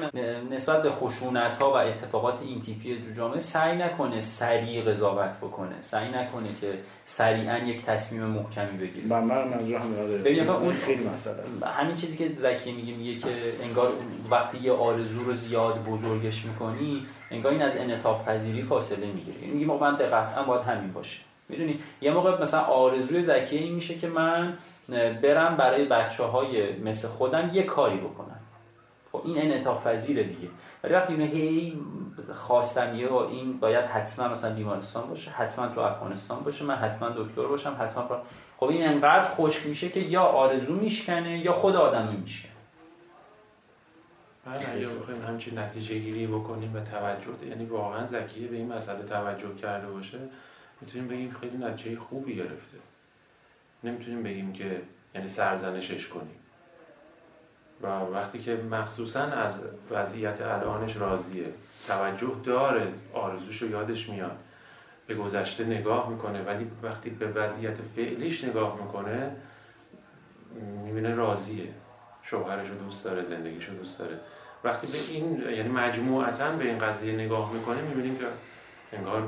نسبت 0.51 0.83
به 0.83 0.89
خشونت 0.89 1.57
ها 1.57 1.71
و 1.71 1.75
اتفاقات 1.75 2.41
این 2.41 2.61
تیپی 2.61 2.95
تو 2.95 3.13
جامعه 3.17 3.39
سعی 3.39 3.77
نکنه 3.77 4.19
سریع 4.19 4.83
قضاوت 4.83 5.37
بکنه. 5.37 5.75
سعی 5.81 6.09
نکنه 6.09 6.47
که 6.61 6.73
سریعا 7.05 7.57
یک 7.57 7.85
تصمیم 7.85 8.23
محکمی 8.23 8.77
بگیره. 8.77 9.07
من 9.07 9.23
من 9.23 9.47
منظور 9.47 10.17
ببین 10.17 10.49
اون 10.49 10.73
خیلی 10.73 11.03
مسئله 11.03 11.35
است. 11.35 11.63
همین 11.63 11.95
چیزی 11.95 12.17
که 12.17 12.29
زکی 12.35 12.71
میگه 12.71 12.93
میگه 12.93 13.19
که 13.19 13.27
انگار 13.63 13.87
وقتی 14.31 14.57
یه 14.57 14.71
آرزو 14.71 15.23
رو 15.23 15.33
زیاد 15.33 15.83
بزرگش 15.83 16.45
می‌کنی 16.45 17.05
انگار 17.31 17.51
این 17.51 17.61
از 17.61 17.77
انعطاف 17.77 18.27
پذیری 18.27 18.61
فاصله 18.61 19.05
می‌گیره. 19.05 19.41
یعنی 19.41 19.53
میگه 19.53 19.73
من 19.81 19.95
قطعا 19.95 20.43
باید 20.43 20.61
همین 20.61 20.91
باشه. 20.91 21.26
می‌دونی؟ 21.49 21.79
یه 22.01 22.11
موقع 22.11 22.41
مثلا 22.41 22.61
آرزوی 22.61 23.21
زکی 23.21 23.57
این 23.57 23.73
میشه 23.73 23.95
که 23.95 24.07
من 24.07 24.57
برم 25.21 25.57
برای 25.57 25.85
بچه 25.85 26.23
های 26.23 26.79
مثل 26.79 27.07
خودم 27.07 27.49
یه 27.53 27.63
کاری 27.63 27.97
بکنم. 27.97 28.39
خب 29.11 29.21
این 29.25 29.37
انعطاف 29.41 29.87
پذیره 29.87 30.23
دیگه. 30.23 30.47
ولی 30.83 30.93
وقتی 30.93 31.13
اینو 31.13 31.25
هی 31.25 31.79
خواستم 32.33 32.95
یه 32.95 33.11
این 33.13 33.59
باید 33.59 33.85
حتما 33.85 34.27
مثلا 34.27 34.55
بیمارستان 34.55 35.09
باشه 35.09 35.31
حتما 35.31 35.67
تو 35.67 35.81
افغانستان 35.81 36.43
باشه 36.43 36.65
من 36.65 36.75
حتما 36.75 37.09
دکتر 37.09 37.47
باشم 37.47 37.77
حتما 37.79 38.21
خب 38.57 38.65
این 38.65 38.87
انقدر 38.87 39.29
خشک 39.29 39.67
میشه 39.67 39.89
که 39.89 39.99
یا 39.99 40.21
آرزو 40.21 40.75
میشکنه 40.75 41.39
یا 41.39 41.53
خود 41.53 41.75
آدم 41.75 42.15
میشکنه. 42.21 42.51
بعد 44.45 44.65
اگه 44.75 44.87
بخوایم 44.87 45.21
همچین 45.27 45.59
نتیجه 45.59 45.97
گیری 45.97 46.27
بکنیم 46.27 46.75
و 46.75 46.79
توجه 46.79 47.47
یعنی 47.49 47.65
واقعا 47.65 48.05
ذکیه 48.05 48.47
به 48.47 48.55
این 48.55 48.73
مسئله 48.73 49.03
توجه 49.03 49.55
کرده 49.61 49.87
باشه 49.87 50.17
می‌تونیم 50.81 51.07
بگیم 51.07 51.35
خیلی 51.41 51.57
نتیجه 51.57 51.99
خوبی 51.99 52.35
گرفته. 52.35 52.77
نمی‌تونیم 53.83 54.23
بگیم 54.23 54.53
که 54.53 54.81
یعنی 55.15 55.27
سرزنشش 55.27 56.07
کنیم. 56.07 56.35
و 57.81 57.87
وقتی 57.87 58.39
که 58.39 58.55
مخصوصا 58.55 59.21
از 59.21 59.61
وضعیت 59.91 60.41
الانش 60.41 60.97
راضیه 60.97 61.45
توجه 61.87 62.35
داره 62.43 62.93
آرزوش 63.13 63.61
رو 63.61 63.69
یادش 63.69 64.09
میاد 64.09 64.37
به 65.07 65.15
گذشته 65.15 65.63
نگاه 65.65 66.09
می‌کنه 66.09 66.41
ولی 66.43 66.71
وقتی 66.83 67.09
به 67.09 67.27
وضعیت 67.27 67.75
فعلیش 67.95 68.43
نگاه 68.43 68.81
می‌کنه 68.81 69.31
می‌بینه 70.85 71.15
راضیه. 71.15 71.67
شوهرش 72.23 72.69
رو 72.69 72.75
دوست 72.75 73.05
داره 73.05 73.23
زندگیش 73.23 73.65
رو 73.65 73.75
دوست 73.75 73.99
داره. 73.99 74.19
وقتی 74.63 74.87
به 74.87 74.97
این 74.97 75.41
یعنی 75.41 75.69
مجموعتا 75.69 76.51
به 76.51 76.65
این 76.65 76.79
قضیه 76.79 77.13
نگاه 77.13 77.53
می‌کنه 77.53 77.81
می‌بینیم 77.81 78.17
که 78.17 78.25
انگار 78.93 79.27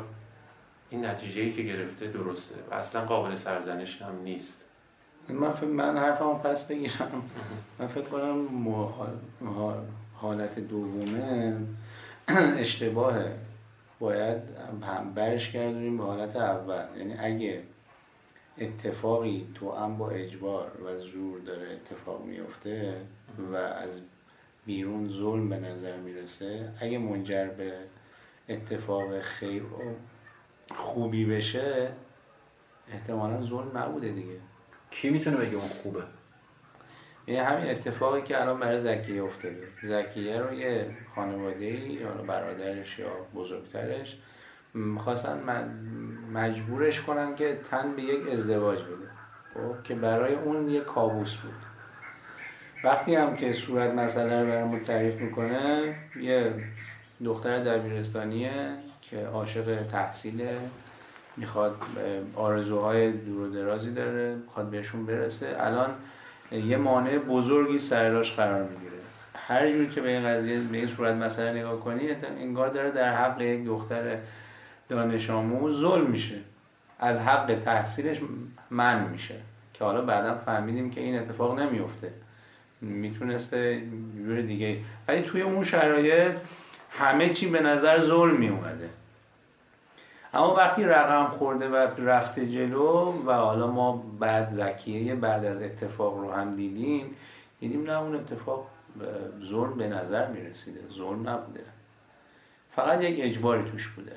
این 0.90 1.06
نتیجه 1.06 1.54
که 1.54 1.62
گرفته 1.62 2.08
درسته 2.08 2.56
و 2.72 2.74
اصلا 2.74 3.06
قابل 3.06 3.36
سرزنش 3.36 4.02
هم 4.02 4.22
نیست. 4.24 4.66
من 5.30 5.52
فکر 5.52 5.66
من 5.66 5.98
حرفمو 5.98 6.34
پس 6.34 6.68
بگیرم. 6.68 7.24
من 7.80 7.88
فکر 7.88 8.04
کنم 8.04 8.48
حالت 10.16 10.60
دومه 10.60 11.58
اشتباهه. 12.58 13.36
باید 14.00 14.42
هم 14.84 15.14
برش 15.14 15.52
گردونیم 15.52 15.98
به 15.98 16.04
حالت 16.04 16.36
اول. 16.36 16.86
یعنی 16.98 17.14
اگه 17.20 17.64
اتفاقی 18.58 19.48
تو 19.56 19.72
هم 19.72 19.98
با 19.98 20.10
اجبار 20.10 20.72
و 20.86 21.00
زور 21.00 21.40
داره 21.40 21.68
اتفاق 21.72 22.26
میفته 22.26 23.02
و 23.52 23.56
از 23.56 23.90
بیرون 24.66 25.10
ظلم 25.10 25.50
به 25.50 25.56
نظر 25.56 25.98
می‌رسه 25.98 26.70
اگه 26.80 26.98
منجر 26.98 27.48
به 27.48 27.74
اتفاق 28.50 29.20
خیر 29.20 29.64
و 29.64 29.82
خوبی 30.76 31.26
بشه 31.26 31.90
احتمالا 32.94 33.42
ظلم 33.42 33.78
نبوده 33.78 34.10
دیگه. 34.10 34.40
کی 34.92 35.10
می‌تونه 35.10 35.38
بگه 35.38 35.56
اون 35.56 35.68
خوبه؟ 35.68 36.04
یعنی 37.28 37.40
همین 37.40 37.72
اتفاقی 37.72 38.22
که 38.22 38.42
الان 38.42 38.60
برای 38.60 38.80
زکیه 38.80 39.24
افتاده. 39.24 39.68
زکیه 39.84 40.40
رو 40.40 40.54
یه 40.54 40.98
خانواده 41.16 41.66
یا 41.66 42.10
برادرش 42.10 43.00
یا 43.00 43.10
بزرگترش 43.36 44.18
خواستن 44.98 45.40
مجبورش 46.34 47.02
کنن 47.02 47.36
که 47.36 47.60
تن 47.72 47.96
به 47.96 48.02
یک 48.02 48.28
ازدواج 48.34 48.84
بده. 48.84 49.10
خب 49.54 49.84
که 49.84 49.96
برای 49.96 50.36
اون 50.36 50.70
یه 50.70 50.82
کابوس 50.82 51.36
بود. 51.36 51.54
وقتی 52.84 53.16
هم 53.16 53.36
که 53.36 53.54
صورت 53.54 53.94
مسئله 53.94 54.42
رو 54.42 54.48
برامون 54.48 54.80
تعریف 54.80 55.16
می‌کنه 55.22 55.96
یه 56.22 56.54
دختر 57.26 57.64
دبیرستانیه 57.64 58.52
که 59.02 59.26
عاشق 59.26 59.88
تحصیله 59.92 60.58
می‌خواد 61.38 61.76
آرزوهای 62.36 63.12
دور 63.12 63.48
و 63.48 63.52
درازی 63.52 63.92
داره 63.92 64.36
می‌خواد 64.36 64.70
بهشون 64.70 65.06
برسه. 65.06 65.56
الان 65.60 65.90
یه 66.52 66.78
مانع 66.78 67.18
بزرگی 67.18 67.80
سرراش 67.80 68.36
قرار 68.36 68.64
می‌گیره. 68.64 68.98
هر 69.36 69.72
جور 69.72 69.86
که 69.86 70.02
به 70.02 70.10
این 70.10 70.28
قضیه 70.28 70.60
به 70.60 70.78
این 70.78 70.88
صورت 70.88 71.16
مسئله 71.16 71.60
نگاه 71.60 71.80
کنی 71.80 72.10
انگار 72.40 72.70
داره 72.70 72.92
در 72.92 73.16
حق 73.16 73.42
یک 73.42 73.66
دختر 73.66 74.18
دانش 74.90 75.30
آموز 75.30 75.82
ظلم 75.82 76.06
میشه. 76.06 76.38
از 77.00 77.20
حق 77.20 77.58
تحصیلش 77.66 78.18
من 78.70 79.10
میشه. 79.10 79.36
که 79.74 79.84
حالا 79.84 80.02
بعدا 80.02 80.36
فهمیدیم 80.46 80.92
که 80.92 81.02
این 81.02 81.20
اتفاق 81.20 81.60
نمیفته. 81.60 82.12
می‌تونسته 82.82 83.82
جور 84.26 84.42
دیگه 84.42 84.78
ولی 85.08 85.22
توی 85.22 85.42
اون 85.42 85.64
شرایط 85.64 86.32
همه 86.90 87.30
چی 87.30 87.50
به 87.50 87.62
نظر 87.62 88.00
ظلم 88.00 88.36
می 88.36 88.50
اومده. 88.50 88.90
اما 90.34 90.56
وقتی 90.56 90.84
رقم 90.84 91.38
خورده 91.38 91.70
و 91.70 91.76
رفته 91.98 92.52
جلو 92.52 93.24
و 93.26 93.34
حالا 93.34 93.68
ما 93.68 94.04
بعد 94.20 94.50
زکیه 94.50 95.16
بعد 95.16 95.46
از 95.46 95.62
اتفاق 95.62 96.18
رو 96.18 96.32
هم 96.32 96.56
دیدیم 96.56 97.16
دیدیم 97.60 97.84
نه 97.84 98.02
اون 98.02 98.16
اتفاق 98.16 98.68
ظلم 99.46 99.74
به 99.74 99.88
نظر 99.88 100.28
می 100.28 100.42
رسیده 100.42 100.80
ظلم 100.98 101.30
نبوده. 101.30 101.64
فقط 102.76 103.02
یک 103.02 103.20
اجباری 103.22 103.72
توش 103.72 103.88
بوده. 103.88 104.16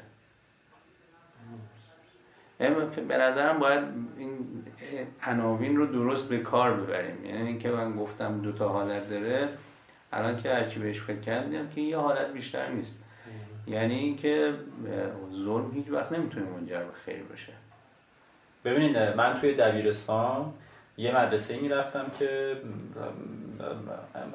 به 3.08 3.16
نظرم 3.16 3.58
باید 3.58 3.84
این 4.18 4.64
عناوین 5.26 5.76
رو 5.76 5.86
درست 5.86 6.28
به 6.28 6.38
کار 6.38 6.74
ببریم. 6.74 7.26
یعنی 7.26 7.48
اینکه 7.48 7.70
من 7.70 7.96
گفتم 7.96 8.40
دو 8.40 8.52
تا 8.52 8.68
حالت 8.68 9.10
داره. 9.10 9.48
الان 10.12 10.36
که 10.36 10.54
هرچی 10.54 10.80
بهش 10.80 11.00
فکر 11.00 11.20
کردم 11.20 11.68
که 11.68 11.80
یه 11.80 11.98
حالت 11.98 12.32
بیشتر 12.32 12.68
نیست. 12.68 13.04
یعنی 13.66 13.94
اینکه 13.94 14.54
ظلم 15.32 15.70
هیچ 15.74 15.90
وقت 15.90 16.12
نمی‌تونه 16.12 16.46
منجر 16.46 16.84
به 16.84 16.92
خیر 16.92 17.22
بشه. 17.22 17.52
ببینید 18.64 18.98
من 18.98 19.34
توی 19.40 19.54
دبیرستان 19.54 20.54
یه 20.96 21.16
مدرسه 21.16 21.60
می‌رفتم 21.60 22.06
که 22.18 22.56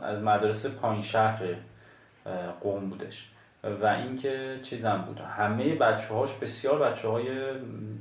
از 0.02 0.22
مدرسه 0.22 0.70
پایین 0.70 1.02
شهر 1.02 1.44
قوم 2.62 2.90
بودش. 2.90 3.30
و 3.82 3.86
اینکه 3.86 4.60
چیزم 4.64 5.04
بود. 5.08 5.20
همه 5.20 5.76
بچه 5.76 6.14
هاش 6.14 6.34
بسیار 6.34 6.80
بچه 6.80 7.08
های 7.08 7.26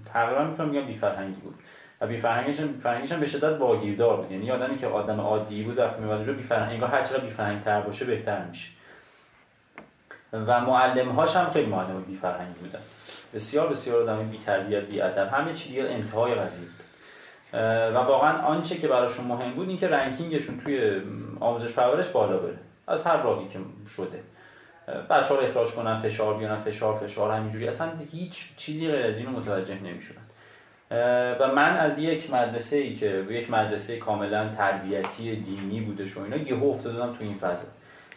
تقریبا 0.04 0.44
می‌تونم 0.44 0.70
بگم 0.70 0.86
بیفرهنگی 0.86 1.40
بود. 1.40 1.54
و 2.00 2.06
بیفرهنگش 2.06 2.60
بیفرهنگش 2.60 3.12
هم 3.12 3.20
به 3.20 3.26
شدت 3.26 3.60
واگیردار 3.60 4.16
بود. 4.16 4.32
یعنی 4.32 4.50
آدمی 4.50 4.76
که 4.76 4.86
آدم 4.86 5.20
عادی 5.20 5.62
بود 5.62 5.78
وقتی 5.78 6.00
میاد 6.00 6.16
اونجا 6.16 6.32
بیفرهنگ 6.32 6.72
انگار 6.72 6.88
هر 6.88 7.02
چقدر 7.02 7.24
بیفرهنگ 7.24 7.64
تر 7.64 7.80
باشه 7.80 8.04
بهتر 8.04 8.44
میشه. 8.44 8.68
و 10.32 10.60
معلم 10.60 11.08
هاش 11.08 11.36
هم 11.36 11.50
خیلی 11.50 11.66
معلم 11.66 12.02
بی 12.02 12.16
فرهنگی 12.16 12.58
بودن. 12.60 12.78
بسیار 13.34 13.68
بسیار 13.68 14.02
آدم 14.02 14.28
بی 14.28 14.38
تربیت 14.38 14.82
بی 14.82 15.00
ادب 15.00 15.28
همه 15.32 15.52
چی 15.52 15.68
دیگه 15.68 15.82
انتهای 15.82 16.34
قضیه 16.34 16.68
و 17.92 17.94
واقعا 17.94 18.38
آنچه 18.38 18.76
که 18.76 18.88
براشون 18.88 19.26
مهم 19.26 19.54
بود 19.54 19.68
این 19.68 19.76
که 19.76 19.88
رنکینگشون 19.88 20.60
توی 20.60 21.02
آموزش 21.40 21.72
پرورش 21.72 22.08
بالا 22.08 22.36
بره. 22.36 22.58
از 22.88 23.06
هر 23.06 23.22
راهی 23.22 23.48
که 23.48 23.58
شده. 23.96 24.22
بچه 25.10 25.28
ها 25.28 25.40
رو 25.40 25.46
اخراج 25.46 25.70
کنن 25.70 26.00
فشار 26.00 26.38
بیارن 26.38 26.60
فشار 26.60 26.98
فشار 26.98 27.30
همینجوری. 27.30 27.68
اصلا 27.68 27.88
هیچ 28.12 28.56
چیزی 28.56 28.90
غیر 28.90 29.06
از 29.06 29.18
اینو 29.18 29.30
متوجه 29.30 29.74
نمی‌شدن. 29.74 30.25
و 30.90 31.48
من 31.54 31.76
از 31.76 31.98
یک 31.98 32.30
مدرسه 32.30 32.76
ای 32.76 32.94
که 32.94 33.24
یک 33.30 33.50
مدرسه 33.50 33.96
کاملا 33.96 34.48
تربیتی 34.48 35.36
دینی 35.36 35.80
بودش 35.80 36.16
و 36.16 36.20
اینا 36.20 36.36
یهو 36.36 36.70
افتادم 36.70 37.12
تو 37.12 37.16
این 37.20 37.34
فضا. 37.34 37.66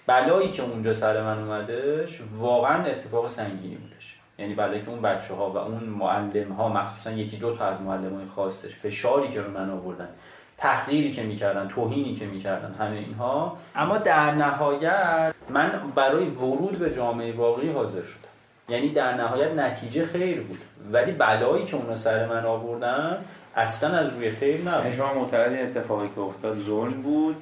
بلایی 0.07 0.51
که 0.51 0.63
اونجا 0.63 0.93
سر 0.93 1.21
من 1.23 1.39
اومدش 1.39 2.21
واقعا 2.37 2.83
اتفاق 2.83 3.27
سنگینی 3.27 3.75
بودش. 3.75 4.15
یعنی 4.37 4.53
بلایی 4.53 4.81
که 4.81 4.89
اون 4.89 5.01
بچه 5.01 5.33
ها 5.33 5.49
و 5.51 5.57
اون 5.57 5.83
معلم 5.83 6.51
ها 6.51 6.69
مخصوصا 6.69 7.11
یکی 7.11 7.37
دو 7.37 7.55
تا 7.55 7.65
از 7.65 7.81
معلم 7.81 8.15
های 8.15 8.25
خاصش 8.35 8.75
فشاری 8.75 9.27
که 9.27 9.41
رو 9.41 9.51
من 9.51 9.69
آوردن 9.69 10.09
تحقیری 10.57 11.11
که 11.11 11.23
می‌کردن 11.23 11.67
توهینی 11.67 12.15
که 12.15 12.25
می‌کردن 12.25 12.75
همه 12.79 12.97
اینها. 12.97 13.57
اما 13.75 13.97
در 13.97 14.31
نهایت 14.31 15.33
من 15.49 15.71
برای 15.95 16.25
ورود 16.25 16.79
به 16.79 16.93
جامعه 16.93 17.31
واقعی 17.31 17.71
حاضر 17.71 18.03
شدم. 18.03 18.28
یعنی 18.69 18.89
در 18.89 19.13
نهایت 19.13 19.51
نتیجه 19.51 20.05
خیر 20.05 20.41
بود. 20.41 20.59
ولی 20.91 21.11
بلایی 21.11 21.65
که 21.65 21.75
اونا 21.75 21.95
سر 21.95 22.25
من 22.25 22.45
آوردن 22.45 23.17
اصلا 23.55 23.97
از 23.97 24.13
روی 24.13 24.31
خیر 24.31 24.61
نبود. 24.61 24.83
یعنی 24.85 24.97
شما 24.97 25.13
معتقد 25.13 25.53
اتفاقی 25.53 26.09
که 26.15 26.21
افتاد 26.21 26.59
ظلم 26.59 27.01
بود؟ 27.01 27.35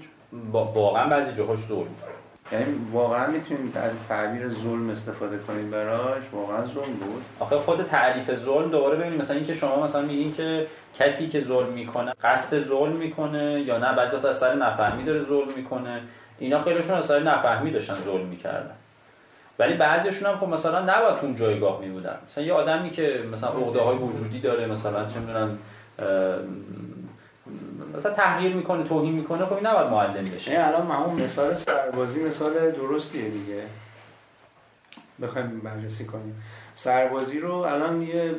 واقعا 0.54 1.10
بعضی 1.10 1.38
جاهاش 1.38 1.60
ظلم 1.60 1.96
یعنی 2.52 2.66
واقعا 2.92 3.28
می‌تونیم 3.28 3.74
از 3.76 3.92
تعبیر 4.10 4.50
ظلم 4.50 4.90
استفاده 4.90 5.38
کنیم 5.38 5.72
براش؟ 5.72 6.24
واقعا 6.32 6.66
ظلم 6.66 6.94
بود. 6.94 7.24
آخه 7.40 7.56
خود 7.56 7.84
تعریف 7.84 8.36
ظلم 8.36 8.70
دوباره 8.70 8.96
ببینید 8.96 9.20
مثلا 9.20 9.36
اینکه 9.36 9.54
شما 9.54 9.84
مثلا 9.84 10.02
میگین 10.02 10.34
که 10.34 10.68
کسی 11.00 11.28
که 11.28 11.42
ظلم 11.42 11.68
می‌کنه 11.68 12.14
قصد 12.24 12.60
ظلم 12.60 12.96
می‌کنه 12.96 13.62
یا 13.62 13.78
نه 13.78 13.96
بعضی 13.96 14.16
از 14.28 14.38
سر 14.38 14.56
نفهمی 14.56 15.04
داره 15.04 15.22
ظلم 15.22 15.54
می‌کنه. 15.56 16.02
اینا 16.40 16.60
خیلیشون 16.60 16.96
از 16.96 17.06
سر 17.06 17.20
نفهمی 17.20 17.72
داشتن 17.72 17.96
ظلم 18.06 18.26
می‌کردن. 18.26 18.76
ولی 19.60 19.74
بعضیشون 19.74 20.30
هم 20.30 20.38
خب 20.38 20.48
مثلا 20.48 20.82
نباید 20.82 21.16
اون 21.22 21.36
جایگاه 21.36 21.82
می 21.82 21.90
بودن 21.90 22.18
مثلا 22.26 22.44
یه 22.44 22.54
آدمی 22.54 22.90
که 22.90 23.24
مثلا 23.32 23.50
عقده 23.50 23.80
های 23.82 23.98
وجودی 23.98 24.40
داره 24.40 24.66
مثلا 24.66 25.06
چه 25.06 25.20
می‌دونم 25.20 25.58
مثلا 27.98 28.14
تحقیر 28.14 28.54
می‌کنه 28.54 28.84
توهین 28.84 29.14
می‌کنه 29.14 29.46
خب 29.46 29.54
این 29.54 29.68
نباید 29.68 29.88
معلم 29.88 30.26
بشه. 30.26 30.52
یعنی 30.52 30.64
الان 30.64 30.92
اون 30.92 31.22
مثال 31.22 31.54
سربازی 31.54 32.24
مثال 32.24 32.72
درستیه 32.72 33.30
دیگه. 33.30 33.62
بخوایم 35.22 35.60
بررسی 35.60 36.06
کنیم. 36.06 36.44
سربازی 36.76 37.40
رو 37.40 37.54
الان 37.54 38.02
یه 38.02 38.36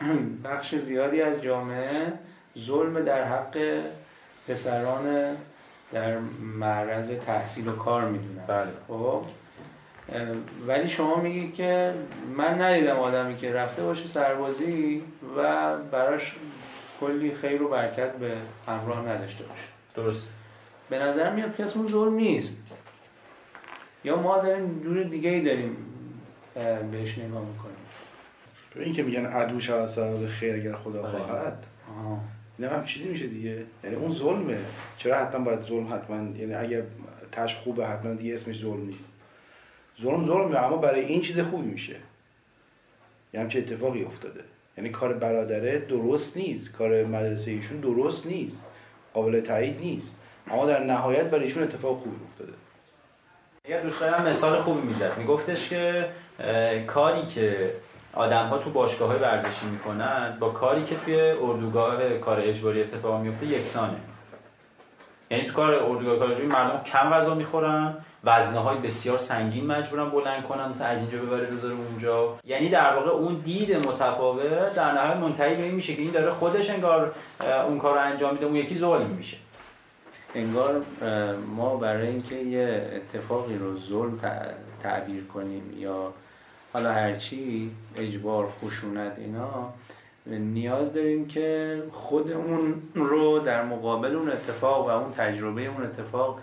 بخش 0.44 0.74
زیادی 0.74 1.22
از 1.22 1.42
جامعه 1.42 2.12
ظلم 2.58 3.00
در 3.00 3.24
حق 3.24 3.80
پسران 4.48 5.36
در 5.92 6.18
معرض 6.58 7.10
تحصیل 7.26 7.68
و 7.68 7.76
کار 7.76 8.04
می‌دونن. 8.04 8.46
بله. 8.46 8.70
خب؟ 8.88 9.22
ولی 10.66 10.88
شما 10.88 11.16
میگید 11.16 11.54
که 11.54 11.94
من 12.36 12.62
ندیدم 12.62 12.96
آدمی 12.96 13.36
که 13.36 13.52
رفته 13.52 13.82
باشه 13.82 14.06
سربازی 14.06 15.02
و 15.36 15.76
براش 15.76 16.34
کلی 17.00 17.34
خیر 17.34 17.62
و 17.62 17.68
برکت 17.68 18.12
به 18.12 18.36
همراه 18.66 19.08
نداشته 19.08 19.44
باشه. 19.44 19.62
درست. 19.94 20.28
به 20.90 20.98
نظر 20.98 21.30
میاد 21.30 21.56
که 21.56 21.76
اون 21.76 21.88
ظلم 21.88 22.14
نیست. 22.14 22.56
یا 24.04 24.16
ما 24.16 24.38
داریم 24.38 24.80
جور 24.82 25.02
دیگه 25.02 25.30
ای 25.30 25.40
داریم 25.40 25.76
بهش 26.92 27.18
نگاه 27.18 27.44
می‌کنیم. 27.44 27.76
این 28.76 28.94
که 28.94 29.02
میگن 29.02 29.26
عدو 29.26 29.60
شود 29.60 29.88
سبب 29.88 30.26
خیر 30.26 30.54
اگر 30.54 30.74
خدا 30.74 31.02
خواهد. 31.02 31.66
نه 32.58 32.68
هم 32.68 32.84
چیزی 32.84 33.08
میشه 33.08 33.26
دیگه. 33.26 33.64
یعنی 33.84 33.96
اون 33.96 34.12
ظلمه. 34.12 34.58
چرا 34.98 35.18
حتما 35.18 35.44
باید 35.44 35.62
ظلم 35.62 35.94
حتما؟ 35.94 36.16
یعنی 36.16 36.54
اگر 36.54 36.82
تش 37.32 37.56
خوبه 37.56 37.86
حتما 37.86 38.14
دیگه 38.14 38.34
اسمش 38.34 38.60
ظلم 38.60 38.86
نیست. 38.86 39.14
ظلم 40.02 40.26
ظلمه 40.26 40.58
اما 40.58 40.76
برای 40.76 41.00
این 41.00 41.20
چیز 41.20 41.38
خوبی 41.38 41.68
میشه. 41.68 41.96
یه 43.34 43.40
همچه 43.40 43.58
اتفاقی 43.58 44.04
افتاده. 44.04 44.40
یعنی 44.78 44.90
کار 44.90 45.12
برادره 45.12 45.78
درست 45.78 46.36
نیست. 46.36 46.72
کار 46.72 47.04
مدرسه 47.04 47.50
ایشون 47.50 47.80
درست 47.80 48.26
نیست. 48.26 48.64
قابل 49.14 49.40
تایید 49.40 49.80
نیست. 49.80 50.16
اما 50.50 50.66
در 50.66 50.84
نهایت 50.84 51.24
برای 51.24 51.44
ایشون 51.44 51.62
اتفاق 51.62 51.98
خوبی 51.98 52.16
افتاده. 52.24 52.52
یه 53.68 53.80
دوست 53.80 54.00
دارم 54.00 54.28
مثال 54.28 54.62
خوبی 54.62 54.86
می‌زد. 54.86 55.18
میگفتش 55.18 55.68
که 55.68 56.08
کاری 56.86 57.26
که 57.26 57.70
آدم 58.14 58.46
ها 58.46 58.58
تو 58.58 58.70
باشگاه 58.70 59.08
های 59.08 59.18
ورزشی 59.18 59.66
می‌کنن 59.66 60.36
با 60.40 60.48
کاری 60.50 60.84
که 60.84 60.96
توی 61.04 61.20
اردوگاه 61.20 62.08
کار 62.18 62.40
اجباری 62.40 62.82
اتفاق 62.82 63.20
میفته 63.20 63.46
یکسانه. 63.46 63.96
یعنی 65.32 65.44
تو 65.44 65.52
کار 65.52 65.74
اردوگاه 65.74 66.18
کار 66.18 66.30
اجباری 66.30 66.46
مردم 66.46 66.84
کم 66.84 67.10
غذا 67.10 67.34
می‌خورن 67.34 67.94
وزنه 68.24 68.58
های 68.58 68.76
بسیار 68.76 69.18
سنگین 69.18 69.66
مجبورن 69.66 70.10
بلند 70.10 70.42
کنن 70.42 70.68
مثلا 70.68 70.86
از 70.86 70.98
اینجا 70.98 71.18
ببره 71.18 71.46
بذاره 71.46 71.74
اونجا. 71.74 72.38
یعنی 72.44 72.68
در 72.68 72.96
واقع 72.96 73.10
اون 73.10 73.34
دید 73.34 73.76
متفاوت 73.76 74.74
در 74.74 74.92
نهایت 74.92 75.16
منتهی 75.16 75.54
به 75.54 75.62
این 75.62 75.74
میشه 75.74 75.94
که 75.94 76.02
این 76.02 76.10
داره 76.10 76.30
خودش 76.30 76.70
انگار 76.70 77.12
اون 77.66 77.78
کار 77.78 77.94
رو 77.94 78.00
انجام 78.00 78.32
میده 78.32 78.46
اون 78.46 78.56
یکی 78.56 78.74
ظلم 78.74 79.06
میشه. 79.06 79.36
انگار 80.34 80.82
ما 81.56 81.76
برای 81.76 82.08
اینکه 82.08 82.34
یه 82.34 82.92
اتفاقی 82.96 83.58
رو 83.58 83.80
ظلم 83.80 84.20
تعبیر 84.82 85.24
کنیم 85.24 85.74
یا 85.78 86.12
حالا 86.72 86.92
هرچی 86.92 87.70
اجبار 87.96 88.48
خشونت 88.62 89.12
اینا 89.18 89.72
نیاز 90.26 90.92
داریم 90.92 91.26
که 91.26 91.82
خودمون 91.92 92.82
رو 92.94 93.38
در 93.38 93.64
مقابل 93.64 94.16
اون 94.16 94.28
اتفاق 94.28 94.86
و 94.86 94.90
اون 94.90 95.12
تجربه 95.12 95.66
اون 95.66 95.84
اتفاق 95.84 96.40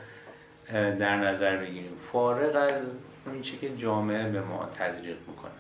در 0.72 1.18
نظر 1.18 1.58
بگیریم. 1.58 1.94
فارغ 2.12 2.56
از 2.56 2.84
اون 3.26 3.42
چی 3.42 3.58
که 3.58 3.78
جامعه 3.78 4.30
به 4.30 4.42
ما 4.42 4.70
تزریق 4.76 5.18
می‌کنه. 5.28 5.52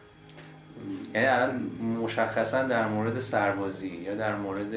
یعنی 1.13 1.27
الان 1.27 1.71
مشخصا 2.03 2.63
در 2.63 2.87
مورد 2.87 3.19
سربازی 3.19 3.87
یا 3.87 4.15
در 4.15 4.35
مورد 4.35 4.73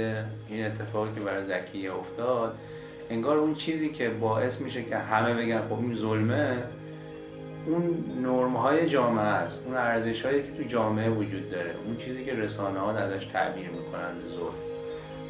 این 0.49 0.67
اتفاقی 0.67 1.15
که 1.15 1.21
برای 1.21 1.45
زکیه 1.45 1.95
افتاد 1.95 2.59
انگار 3.11 3.37
اون 3.37 3.55
چیزی 3.55 3.89
که 3.89 4.09
باعث 4.09 4.61
میشه 4.61 4.83
که 4.83 4.97
همه 4.97 5.35
بگن 5.35 5.61
خب 5.69 5.79
این 5.79 5.95
ظلمه 5.95 6.63
اون 7.67 8.05
نرم 8.23 8.57
های 8.57 8.89
جامعه 8.89 9.25
است. 9.25 9.61
اون 9.67 9.77
ارزش 9.77 10.27
هایی 10.27 10.43
که 10.43 10.49
تو 10.57 10.63
جامعه 10.69 11.11
وجود 11.11 11.51
داره. 11.51 11.75
اون 11.87 11.97
چیزی 11.97 12.25
که 12.25 12.35
رسانه 12.35 12.81
ها 12.81 12.91
ازش 12.91 13.25
تعبیر 13.25 13.69
می‌کنن 13.69 14.15
به 14.23 14.29
ظلم 14.37 14.55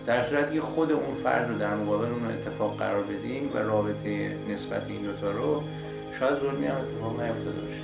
در 0.06 0.24
صورتی 0.24 0.54
که 0.54 0.60
خود 0.60 0.92
اون 0.92 1.14
فرد 1.14 1.48
رو 1.48 1.58
در 1.58 1.74
مقابل 1.74 2.04
اون 2.04 2.30
اتفاق 2.30 2.78
قرار 2.78 3.02
بدیم 3.02 3.50
و 3.54 3.58
رابطه 3.58 4.36
نسبت 4.48 4.82
این 4.88 5.02
دوتا 5.02 5.30
رو 5.30 5.62
شاید 6.18 6.38
ظلمی 6.38 6.66
هم 6.66 6.76
اتفاق 6.76 7.20
نیفتاده 7.20 7.60
باشه. 7.60 7.82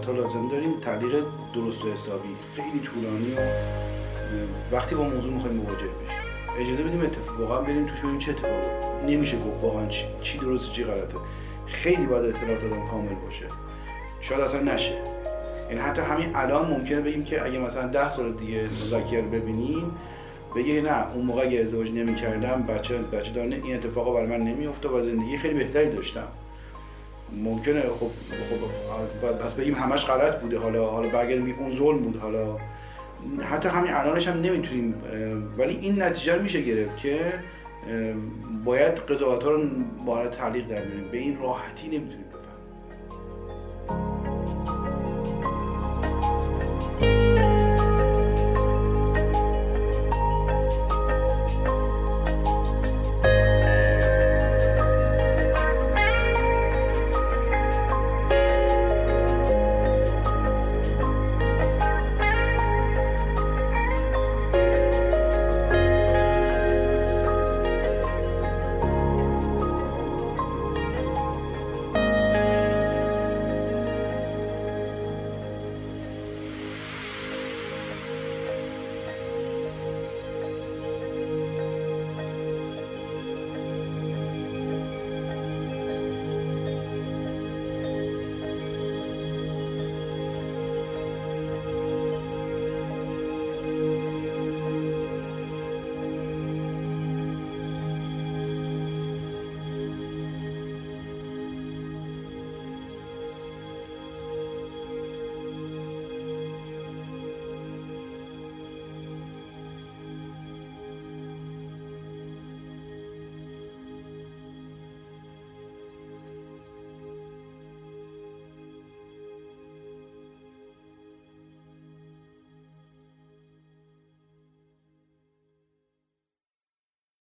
قضاوت 0.00 0.18
ها 0.18 0.24
لازم 0.24 0.48
داریم 0.48 0.80
تعلیق 0.80 1.24
درست 1.54 1.84
و 1.84 1.92
حسابی. 1.92 2.28
خیلی 2.56 2.80
طولانی 2.84 3.34
و 3.34 3.40
وقتی 4.74 4.94
با 4.94 5.02
موضوع 5.02 5.32
می‌خوایم 5.32 5.56
مواجه 5.56 5.76
بشیم. 5.76 6.66
اجازه 6.66 6.82
بدیم 6.82 7.00
اتفاق 7.00 7.40
واقعا 7.40 7.60
بریم 7.60 7.86
توش 7.86 7.98
ببینیم 7.98 8.18
چه 8.18 8.30
اتفاقی. 8.30 9.14
نمیشه 9.14 9.36
گفت 9.36 9.64
واقعا 9.64 9.86
چی, 9.86 10.04
چی 10.22 10.38
درست 10.38 10.72
چی 10.72 10.84
غلطه. 10.84 11.18
خیلی 11.66 12.06
باید 12.06 12.24
اطلاعات 12.24 12.64
آدم 12.64 12.88
کامل 12.90 13.14
باشه. 13.26 13.44
شاید 14.20 14.40
اصلا 14.40 14.60
نشه. 14.60 14.94
یعنی 15.68 15.80
حتی 15.80 16.00
همین 16.02 16.30
الان 16.34 16.70
ممکنه 16.70 17.00
بگیم 17.00 17.24
که 17.24 17.44
اگه 17.44 17.58
مثلا 17.58 17.86
ده 17.86 18.08
سال 18.08 18.32
دیگه 18.32 18.68
رو 19.20 19.28
ببینیم 19.28 19.92
بگه 20.56 20.80
نه 20.80 21.14
اون 21.14 21.24
موقع 21.24 21.42
اگه 21.42 21.60
ازدواج 21.60 21.90
نمی‌کردم 21.90 22.62
بچه 22.62 22.98
بچه 22.98 23.32
دارن 23.32 23.52
این 23.52 23.74
اتفاقا 23.76 24.12
برای 24.12 24.26
من 24.26 24.38
نمی‌افتاد 24.38 24.92
و 24.92 25.04
زندگی 25.04 25.38
خیلی 25.38 25.54
بهتری 25.54 25.90
داشتم. 25.90 26.28
ممکنه 27.36 27.80
خب 27.80 28.10
خب 29.20 29.26
پس 29.26 29.54
بگیم 29.54 29.74
همش 29.74 30.04
غلط 30.04 30.40
بوده. 30.40 30.58
حالا 30.58 30.90
حالا 30.90 31.08
برگردیم 31.08 31.56
اون 31.58 31.76
ظلم 31.76 31.98
بود. 31.98 32.16
حالا 32.16 32.56
حتی 33.42 33.68
همین 33.68 33.92
الانش 33.92 34.28
هم 34.28 34.40
نمی‌تونیم 34.40 34.94
ولی 35.58 35.76
این 35.76 36.02
نتیجه 36.02 36.34
رو 36.34 36.42
میشه 36.42 36.60
گرفت 36.60 36.96
که 36.96 37.34
باید 38.64 38.94
قضاوت 38.94 39.44
ها 39.44 39.50
رو 39.50 39.62
باید 40.06 40.30
تعلیق 40.30 40.66
در 40.66 40.82
به 41.12 41.18
این 41.18 41.38
راحتی 41.42 41.88
نمی‌تونیم. 41.88 42.24